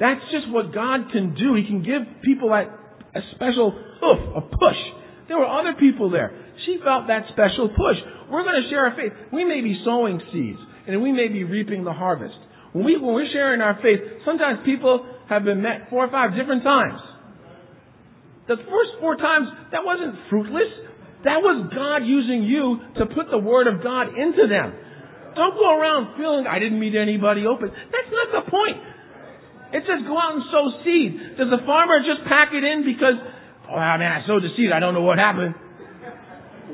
That's 0.00 0.20
just 0.32 0.50
what 0.50 0.74
God 0.74 1.12
can 1.12 1.34
do. 1.34 1.54
He 1.54 1.66
can 1.66 1.82
give 1.82 2.22
people 2.24 2.48
that 2.50 2.66
a 3.14 3.20
special 3.34 3.70
hoof, 4.00 4.36
a 4.36 4.40
push. 4.40 4.80
There 5.28 5.38
were 5.38 5.46
other 5.46 5.74
people 5.78 6.10
there. 6.10 6.32
She 6.66 6.78
felt 6.82 7.06
that 7.08 7.24
special 7.32 7.68
push. 7.68 7.96
We're 8.30 8.42
going 8.42 8.62
to 8.62 8.68
share 8.70 8.86
our 8.86 8.96
faith. 8.96 9.12
We 9.32 9.44
may 9.44 9.60
be 9.60 9.80
sowing 9.84 10.20
seeds, 10.32 10.58
and 10.86 11.02
we 11.02 11.12
may 11.12 11.28
be 11.28 11.44
reaping 11.44 11.84
the 11.84 11.92
harvest. 11.92 12.34
When, 12.72 12.84
we, 12.84 12.96
when 12.96 13.14
we're 13.14 13.30
sharing 13.32 13.60
our 13.60 13.78
faith, 13.82 14.00
sometimes 14.24 14.60
people 14.64 15.06
have 15.28 15.44
been 15.44 15.62
met 15.62 15.88
four 15.90 16.04
or 16.04 16.10
five 16.10 16.34
different 16.34 16.64
times. 16.64 17.00
The 18.48 18.56
first 18.56 18.92
four 19.00 19.16
times, 19.16 19.46
that 19.70 19.84
wasn't 19.84 20.18
fruitless. 20.28 20.70
That 21.22 21.38
was 21.38 21.70
God 21.70 22.02
using 22.02 22.42
you 22.42 22.82
to 22.98 23.06
put 23.06 23.30
the 23.30 23.38
Word 23.38 23.70
of 23.70 23.82
God 23.82 24.18
into 24.18 24.50
them. 24.50 24.74
Don't 25.38 25.54
go 25.54 25.70
around 25.70 26.18
feeling 26.18 26.44
I 26.50 26.58
didn't 26.58 26.80
meet 26.80 26.98
anybody 26.98 27.46
open. 27.46 27.70
That's 27.70 28.10
not 28.10 28.28
the 28.42 28.50
point. 28.50 28.78
It 29.72 29.86
says 29.88 30.04
go 30.04 30.18
out 30.18 30.36
and 30.36 30.44
sow 30.52 30.66
seed. 30.84 31.38
Does 31.40 31.48
the 31.48 31.64
farmer 31.64 32.02
just 32.04 32.28
pack 32.28 32.52
it 32.52 32.60
in 32.60 32.84
because, 32.84 33.16
oh 33.70 33.94
man, 33.96 34.12
I 34.12 34.20
sowed 34.26 34.44
the 34.44 34.52
seed, 34.52 34.68
I 34.68 34.80
don't 34.80 34.92
know 34.92 35.06
what 35.06 35.16
happened. 35.16 35.54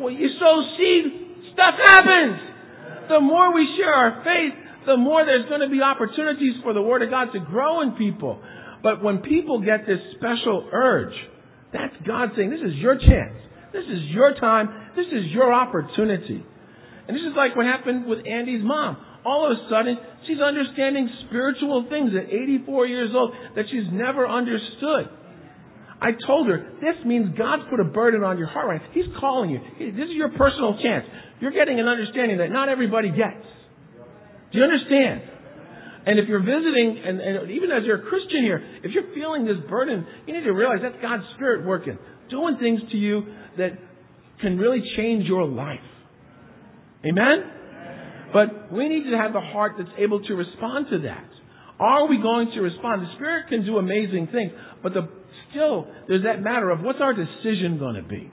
Well, 0.03 0.11
you 0.11 0.27
sow 0.41 0.55
seed, 0.75 1.55
stuff 1.55 1.79
happens. 1.79 2.48
The 3.09 3.21
more 3.21 3.55
we 3.55 3.67
share 3.77 3.93
our 3.93 4.23
faith, 4.25 4.55
the 4.87 4.97
more 4.97 5.25
there's 5.25 5.49
going 5.49 5.61
to 5.61 5.69
be 5.69 5.81
opportunities 5.81 6.61
for 6.63 6.73
the 6.73 6.83
Word 6.83 7.03
of 7.03 7.11
God 7.11 7.33
to 7.33 7.41
grow 7.41 7.83
in 7.83 7.93
people. 7.93 8.41
But 8.83 9.03
when 9.03 9.19
people 9.19 9.61
get 9.61 9.87
this 9.87 10.01
special 10.17 10.69
urge, 10.73 11.15
that's 11.73 11.95
God 12.07 12.31
saying, 12.37 12.51
this 12.51 12.65
is 12.65 12.77
your 12.77 12.97
chance. 12.97 13.37
This 13.73 13.85
is 13.85 14.11
your 14.13 14.35
time. 14.41 14.93
This 14.97 15.07
is 15.13 15.29
your 15.33 15.53
opportunity. 15.53 16.45
And 17.07 17.17
this 17.17 17.25
is 17.25 17.37
like 17.37 17.57
what 17.57 17.67
happened 17.67 18.07
with 18.07 18.27
Andy's 18.27 18.65
mom. 18.65 18.97
All 19.25 19.45
of 19.45 19.53
a 19.53 19.61
sudden, 19.69 19.97
she's 20.27 20.41
understanding 20.41 21.09
spiritual 21.27 21.87
things 21.91 22.13
at 22.17 22.33
84 22.33 22.87
years 22.87 23.11
old 23.15 23.33
that 23.57 23.65
she's 23.71 23.89
never 23.93 24.27
understood. 24.27 25.11
I 26.01 26.11
told 26.27 26.47
her, 26.47 26.79
this 26.81 26.95
means 27.05 27.37
God's 27.37 27.65
put 27.71 27.81
a 27.81 27.85
burden 27.85 28.23
on 28.23 28.39
your 28.39 28.47
heart 28.47 28.69
right 28.69 28.81
He's 28.95 29.11
calling 29.19 29.51
you. 29.51 29.59
This 29.79 30.07
is 30.07 30.15
your 30.15 30.31
personal 30.31 30.79
chance. 30.83 31.05
You're 31.41 31.53
getting 31.53 31.81
an 31.81 31.89
understanding 31.89 32.39
that 32.39 32.51
not 32.51 32.69
everybody 32.69 33.09
gets. 33.09 33.43
Do 34.53 34.59
you 34.59 34.65
understand? 34.65 35.23
And 36.07 36.19
if 36.19 36.29
you're 36.29 36.41
visiting, 36.41 37.03
and, 37.05 37.21
and 37.21 37.51
even 37.51 37.71
as 37.71 37.83
you're 37.85 38.01
a 38.01 38.09
Christian 38.09 38.43
here, 38.43 38.63
if 38.83 38.93
you're 38.93 39.13
feeling 39.15 39.45
this 39.45 39.59
burden, 39.69 40.07
you 40.27 40.35
need 40.35 40.45
to 40.45 40.53
realize 40.53 40.79
that's 40.83 41.03
God's 41.03 41.25
Spirit 41.35 41.67
working, 41.67 41.99
doing 42.31 42.57
things 42.59 42.81
to 42.93 42.97
you 42.97 43.23
that 43.59 43.77
can 44.41 44.57
really 44.57 44.81
change 44.97 45.27
your 45.27 45.45
life. 45.45 45.85
Amen? 47.05 48.31
But 48.33 48.73
we 48.73 48.89
need 48.89 49.11
to 49.11 49.17
have 49.17 49.33
the 49.33 49.41
heart 49.41 49.73
that's 49.79 49.91
able 49.99 50.23
to 50.25 50.35
respond 50.35 50.87
to 50.91 50.99
that. 51.01 51.29
Are 51.81 52.07
we 52.09 52.21
going 52.21 52.51
to 52.55 52.61
respond? 52.61 53.03
The 53.03 53.15
Spirit 53.17 53.49
can 53.49 53.65
do 53.65 53.79
amazing 53.79 54.29
things, 54.33 54.53
but 54.83 54.95
the, 54.95 55.09
still, 55.51 55.87
there's 56.07 56.25
that 56.25 56.43
matter 56.43 56.71
of 56.71 56.81
what's 56.81 57.01
our 57.01 57.15
decision 57.15 57.79
going 57.79 57.97
to 57.97 58.03
be? 58.03 58.31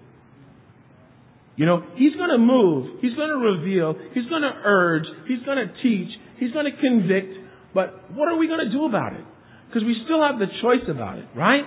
You 1.55 1.65
know, 1.65 1.83
He's 1.95 2.13
going 2.15 2.31
to 2.31 2.37
move, 2.37 2.99
He's 3.01 3.15
going 3.15 3.29
to 3.29 3.37
reveal, 3.37 3.95
He's 4.13 4.27
going 4.27 4.41
to 4.41 4.53
urge, 4.65 5.05
He's 5.27 5.43
going 5.45 5.57
to 5.57 5.71
teach, 5.81 6.09
He's 6.37 6.51
going 6.51 6.65
to 6.65 6.75
convict, 6.79 7.33
but 7.73 8.11
what 8.13 8.27
are 8.27 8.37
we 8.37 8.47
going 8.47 8.65
to 8.65 8.71
do 8.71 8.85
about 8.85 9.13
it? 9.13 9.25
Because 9.67 9.83
we 9.83 9.95
still 10.05 10.21
have 10.21 10.39
the 10.39 10.47
choice 10.61 10.87
about 10.89 11.17
it, 11.19 11.27
right? 11.35 11.63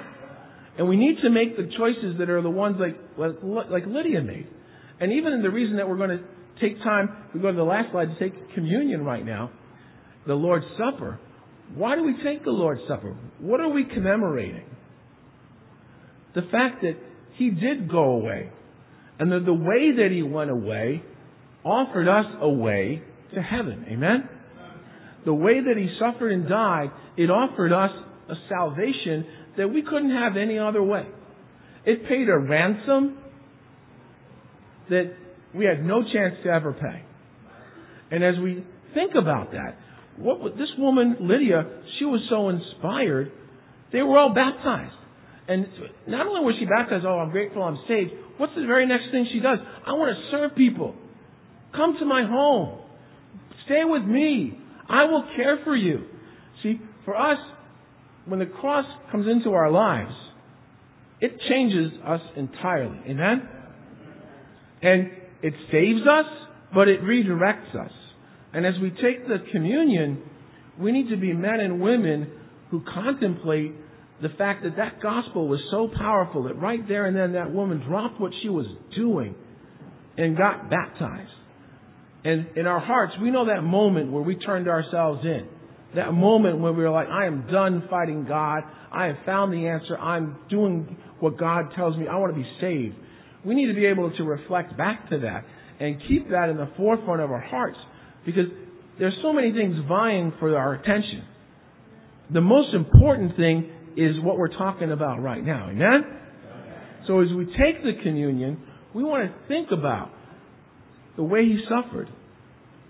And 0.78 0.88
we 0.88 0.96
need 0.96 1.16
to 1.22 1.30
make 1.30 1.56
the 1.56 1.68
choices 1.76 2.18
that 2.18 2.30
are 2.30 2.40
the 2.40 2.50
ones 2.50 2.76
like, 2.78 2.96
like 3.16 3.84
Lydia 3.86 4.22
made. 4.22 4.46
And 5.00 5.12
even 5.12 5.42
the 5.42 5.50
reason 5.50 5.76
that 5.76 5.88
we're 5.88 5.96
going 5.96 6.16
to 6.16 6.24
take 6.60 6.78
time, 6.78 7.08
we 7.34 7.40
go 7.40 7.50
to 7.50 7.56
the 7.56 7.62
last 7.62 7.90
slide 7.92 8.06
to 8.06 8.18
take 8.18 8.54
communion 8.54 9.04
right 9.04 9.24
now, 9.24 9.50
the 10.26 10.34
Lord's 10.34 10.66
Supper. 10.78 11.18
Why 11.74 11.96
do 11.96 12.04
we 12.04 12.14
take 12.24 12.44
the 12.44 12.50
Lord's 12.50 12.80
Supper? 12.88 13.16
What 13.40 13.60
are 13.60 13.68
we 13.68 13.84
commemorating? 13.84 14.64
The 16.38 16.48
fact 16.52 16.82
that 16.82 16.94
He 17.36 17.50
did 17.50 17.90
go 17.90 18.12
away. 18.12 18.52
And 19.18 19.32
that 19.32 19.44
the 19.44 19.52
way 19.52 19.90
that 19.96 20.10
He 20.12 20.22
went 20.22 20.50
away 20.50 21.02
offered 21.64 22.06
us 22.06 22.26
a 22.40 22.48
way 22.48 23.02
to 23.34 23.42
heaven. 23.42 23.84
Amen? 23.88 24.28
The 25.24 25.34
way 25.34 25.54
that 25.60 25.76
He 25.76 25.88
suffered 25.98 26.30
and 26.30 26.48
died, 26.48 26.92
it 27.16 27.28
offered 27.28 27.72
us 27.72 27.90
a 28.30 28.34
salvation 28.48 29.26
that 29.56 29.66
we 29.66 29.82
couldn't 29.82 30.12
have 30.12 30.36
any 30.36 30.60
other 30.60 30.80
way. 30.80 31.08
It 31.84 32.08
paid 32.08 32.28
a 32.28 32.38
ransom 32.38 33.18
that 34.90 35.12
we 35.52 35.64
had 35.64 35.84
no 35.84 36.02
chance 36.02 36.34
to 36.44 36.50
ever 36.50 36.72
pay. 36.72 37.02
And 38.12 38.22
as 38.22 38.36
we 38.40 38.64
think 38.94 39.14
about 39.20 39.50
that, 39.50 39.76
what 40.16 40.56
this 40.56 40.70
woman, 40.78 41.16
Lydia, 41.20 41.64
she 41.98 42.04
was 42.04 42.20
so 42.30 42.48
inspired, 42.48 43.32
they 43.92 44.02
were 44.02 44.16
all 44.16 44.32
baptized. 44.32 44.94
And 45.48 45.66
not 46.06 46.26
only 46.26 46.44
was 46.44 46.56
she 46.60 46.66
baptized, 46.66 47.06
oh, 47.06 47.18
I'm 47.18 47.30
grateful 47.30 47.62
I'm 47.62 47.78
saved, 47.88 48.10
what's 48.36 48.54
the 48.54 48.66
very 48.66 48.86
next 48.86 49.10
thing 49.10 49.26
she 49.32 49.40
does? 49.40 49.58
I 49.86 49.92
want 49.92 50.14
to 50.14 50.30
serve 50.30 50.54
people. 50.54 50.94
Come 51.74 51.96
to 51.98 52.04
my 52.04 52.22
home. 52.28 52.80
Stay 53.64 53.82
with 53.84 54.02
me. 54.02 54.58
I 54.88 55.04
will 55.04 55.24
care 55.36 55.58
for 55.64 55.74
you. 55.74 56.04
See, 56.62 56.80
for 57.04 57.16
us, 57.16 57.38
when 58.26 58.40
the 58.40 58.46
cross 58.46 58.84
comes 59.10 59.26
into 59.26 59.54
our 59.54 59.70
lives, 59.70 60.12
it 61.20 61.32
changes 61.48 61.92
us 62.06 62.20
entirely. 62.36 62.98
Amen? 63.08 63.48
And 64.82 65.10
it 65.42 65.54
saves 65.72 66.02
us, 66.02 66.26
but 66.74 66.88
it 66.88 67.00
redirects 67.02 67.74
us. 67.74 67.90
And 68.52 68.66
as 68.66 68.74
we 68.82 68.90
take 68.90 69.26
the 69.26 69.38
communion, 69.50 70.22
we 70.78 70.92
need 70.92 71.08
to 71.08 71.16
be 71.16 71.32
men 71.32 71.60
and 71.60 71.80
women 71.80 72.30
who 72.70 72.82
contemplate 72.92 73.72
the 74.20 74.28
fact 74.36 74.64
that 74.64 74.76
that 74.76 75.00
gospel 75.00 75.46
was 75.46 75.60
so 75.70 75.88
powerful 75.96 76.44
that 76.44 76.54
right 76.54 76.86
there 76.88 77.06
and 77.06 77.16
then 77.16 77.32
that 77.32 77.52
woman 77.52 77.82
dropped 77.86 78.20
what 78.20 78.32
she 78.42 78.48
was 78.48 78.66
doing 78.96 79.34
and 80.16 80.36
got 80.36 80.68
baptized. 80.68 81.30
And 82.24 82.48
in 82.56 82.66
our 82.66 82.80
hearts, 82.80 83.12
we 83.22 83.30
know 83.30 83.46
that 83.46 83.62
moment 83.62 84.10
where 84.10 84.22
we 84.22 84.36
turned 84.36 84.68
ourselves 84.68 85.20
in. 85.24 85.48
That 85.94 86.12
moment 86.12 86.58
when 86.58 86.76
we 86.76 86.82
were 86.82 86.90
like, 86.90 87.08
I 87.08 87.26
am 87.26 87.46
done 87.50 87.84
fighting 87.88 88.26
God. 88.26 88.62
I 88.92 89.06
have 89.06 89.16
found 89.24 89.52
the 89.52 89.68
answer. 89.68 89.96
I'm 89.96 90.36
doing 90.50 90.96
what 91.20 91.38
God 91.38 91.66
tells 91.76 91.96
me. 91.96 92.06
I 92.08 92.16
want 92.16 92.34
to 92.34 92.40
be 92.40 92.48
saved. 92.60 92.96
We 93.44 93.54
need 93.54 93.68
to 93.68 93.74
be 93.74 93.86
able 93.86 94.10
to 94.16 94.24
reflect 94.24 94.76
back 94.76 95.08
to 95.10 95.18
that 95.20 95.44
and 95.80 96.02
keep 96.08 96.28
that 96.30 96.48
in 96.48 96.56
the 96.56 96.68
forefront 96.76 97.22
of 97.22 97.30
our 97.30 97.40
hearts 97.40 97.78
because 98.26 98.46
there's 98.98 99.16
so 99.22 99.32
many 99.32 99.52
things 99.52 99.76
vying 99.88 100.32
for 100.40 100.56
our 100.56 100.74
attention. 100.74 101.24
The 102.32 102.40
most 102.40 102.74
important 102.74 103.36
thing 103.36 103.70
is 103.98 104.14
what 104.22 104.38
we're 104.38 104.56
talking 104.56 104.92
about 104.92 105.20
right 105.20 105.44
now. 105.44 105.68
Amen? 105.70 106.18
So 107.06 107.20
as 107.20 107.28
we 107.36 107.46
take 107.46 107.82
the 107.82 108.00
communion, 108.02 108.62
we 108.94 109.02
want 109.02 109.30
to 109.30 109.48
think 109.48 109.68
about 109.72 110.10
the 111.16 111.24
way 111.24 111.44
he 111.44 111.58
suffered, 111.68 112.08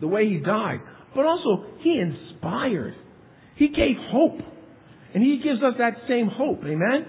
the 0.00 0.08
way 0.08 0.28
he 0.28 0.38
died, 0.38 0.80
but 1.14 1.24
also 1.24 1.64
he 1.80 1.98
inspired. 1.98 2.94
He 3.56 3.68
gave 3.68 3.96
hope. 4.10 4.40
And 5.14 5.22
he 5.22 5.40
gives 5.42 5.62
us 5.62 5.74
that 5.78 5.94
same 6.06 6.28
hope. 6.28 6.60
Amen? 6.64 7.06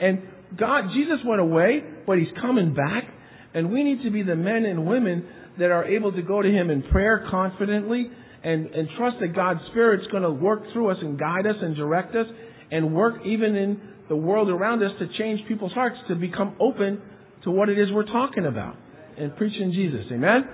And 0.00 0.22
God, 0.58 0.84
Jesus 0.94 1.18
went 1.26 1.40
away, 1.40 1.82
but 2.06 2.18
he's 2.18 2.32
coming 2.40 2.74
back. 2.74 3.04
And 3.52 3.70
we 3.70 3.84
need 3.84 4.02
to 4.04 4.10
be 4.10 4.22
the 4.22 4.36
men 4.36 4.64
and 4.64 4.86
women 4.86 5.26
that 5.58 5.70
are 5.70 5.84
able 5.84 6.12
to 6.12 6.22
go 6.22 6.40
to 6.40 6.48
him 6.48 6.70
in 6.70 6.82
prayer 6.84 7.26
confidently 7.30 8.10
and, 8.42 8.66
and 8.66 8.88
trust 8.96 9.16
that 9.20 9.34
God's 9.34 9.60
Spirit's 9.70 10.06
going 10.10 10.22
to 10.22 10.30
work 10.30 10.62
through 10.72 10.90
us 10.90 10.96
and 11.02 11.18
guide 11.18 11.46
us 11.46 11.56
and 11.60 11.76
direct 11.76 12.14
us 12.14 12.26
and 12.70 12.94
work 12.94 13.24
even 13.24 13.56
in 13.56 13.80
the 14.08 14.16
world 14.16 14.48
around 14.48 14.82
us 14.82 14.92
to 14.98 15.06
change 15.18 15.46
people's 15.48 15.72
hearts 15.72 15.96
to 16.08 16.14
become 16.14 16.56
open 16.60 17.00
to 17.44 17.50
what 17.50 17.68
it 17.68 17.78
is 17.78 17.88
we're 17.92 18.04
talking 18.04 18.46
about 18.46 18.76
and 19.16 19.36
preaching 19.36 19.72
Jesus. 19.72 20.06
Amen? 20.12 20.44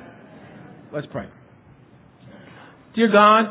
Let's 0.93 1.07
pray. 1.11 1.27
Dear 2.95 3.11
God, 3.11 3.47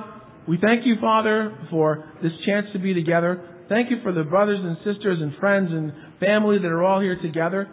we 0.47 0.58
thank 0.62 0.86
you, 0.86 0.95
Father, 0.99 1.58
for 1.69 2.12
this 2.21 2.32
chance 2.45 2.67
to 2.73 2.80
be 2.80 2.93
together. 2.93 3.49
Thank 3.69 3.91
you 3.91 3.97
for 4.04 4.12
the 4.12 4.23
brothers 4.23 4.60
and 4.62 4.78
sisters 4.78 5.19
and 5.21 5.34
friends 5.39 5.69
and 5.71 5.93
family 6.19 6.58
that 6.60 6.67
are 6.67 6.84
all 6.84 7.02
here 7.02 7.17
together. 7.21 7.69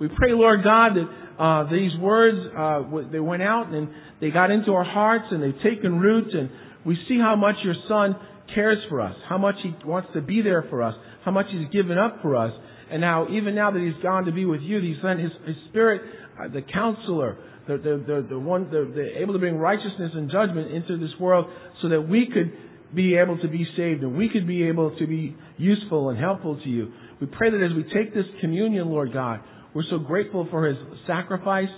We 0.00 0.08
pray, 0.08 0.32
Lord 0.32 0.64
God, 0.64 0.92
that 0.96 1.42
uh, 1.42 1.70
these 1.70 1.92
words 1.98 2.38
uh, 2.56 3.10
they 3.10 3.20
went 3.20 3.42
out 3.42 3.68
and 3.68 3.88
they 4.20 4.30
got 4.30 4.50
into 4.50 4.72
our 4.72 4.84
hearts 4.84 5.24
and 5.30 5.42
they've 5.42 5.62
taken 5.62 5.98
root, 5.98 6.32
and 6.34 6.50
we 6.84 6.96
see 7.08 7.18
how 7.18 7.36
much 7.36 7.56
your 7.64 7.74
Son 7.88 8.16
cares 8.54 8.78
for 8.88 9.00
us, 9.00 9.14
how 9.28 9.38
much 9.38 9.56
He 9.62 9.74
wants 9.84 10.08
to 10.14 10.20
be 10.20 10.42
there 10.42 10.64
for 10.70 10.82
us, 10.82 10.94
how 11.24 11.30
much 11.30 11.46
He's 11.50 11.68
given 11.70 11.98
up 11.98 12.18
for 12.22 12.36
us, 12.36 12.52
and 12.90 13.00
now 13.00 13.28
even 13.28 13.54
now 13.54 13.70
that 13.70 13.80
He's 13.80 14.02
gone 14.02 14.24
to 14.24 14.32
be 14.32 14.44
with 14.44 14.60
you, 14.60 14.80
He 14.80 14.96
sent 15.02 15.20
His, 15.20 15.30
His 15.46 15.56
Spirit, 15.68 16.02
uh, 16.38 16.48
the 16.48 16.62
Counselor, 16.62 17.38
the, 17.66 17.76
the, 17.76 18.04
the, 18.06 18.26
the 18.30 18.38
one, 18.38 18.64
the, 18.70 18.90
the, 18.94 19.22
able 19.22 19.32
to 19.34 19.38
bring 19.38 19.56
righteousness 19.56 20.12
and 20.14 20.30
judgment 20.30 20.72
into 20.72 20.98
this 20.98 21.10
world, 21.20 21.46
so 21.82 21.88
that 21.88 22.00
we 22.00 22.26
could 22.32 22.52
be 22.94 23.16
able 23.16 23.38
to 23.38 23.48
be 23.48 23.66
saved 23.76 24.02
and 24.02 24.16
we 24.16 24.28
could 24.28 24.46
be 24.46 24.64
able 24.64 24.96
to 24.98 25.06
be 25.06 25.36
useful 25.56 26.10
and 26.10 26.18
helpful 26.18 26.60
to 26.62 26.68
you. 26.68 26.92
We 27.20 27.28
pray 27.28 27.50
that 27.50 27.62
as 27.62 27.76
we 27.76 27.84
take 27.94 28.14
this 28.14 28.24
communion, 28.40 28.88
Lord 28.88 29.12
God, 29.12 29.40
we're 29.74 29.84
so 29.90 29.98
grateful 29.98 30.48
for 30.50 30.66
His 30.66 30.76
sacrifice 31.06 31.68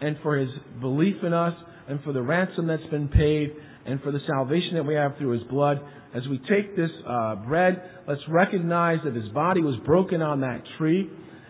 and 0.00 0.16
for 0.22 0.36
His 0.36 0.50
belief 0.80 1.16
in 1.24 1.32
us 1.32 1.54
and 1.88 2.00
for 2.04 2.12
the 2.12 2.22
ransom 2.22 2.68
that's 2.68 2.86
been 2.90 3.08
paid 3.08 3.52
and 3.86 4.00
for 4.02 4.12
the 4.12 4.20
salvation 4.26 4.74
that 4.74 4.84
we 4.84 4.94
have 4.94 5.16
through 5.18 5.38
His 5.38 5.42
blood. 5.48 5.80
As 6.14 6.22
we 6.28 6.38
take 6.38 6.76
this 6.76 6.90
uh, 7.08 7.36
bread, 7.36 7.82
let's 8.06 8.20
recognize 8.28 8.98
that 9.04 9.14
His 9.14 9.28
body 9.32 9.60
was 9.60 9.76
broken 9.86 10.22
on 10.22 10.40
that 10.40 10.62
tree. 10.78 11.08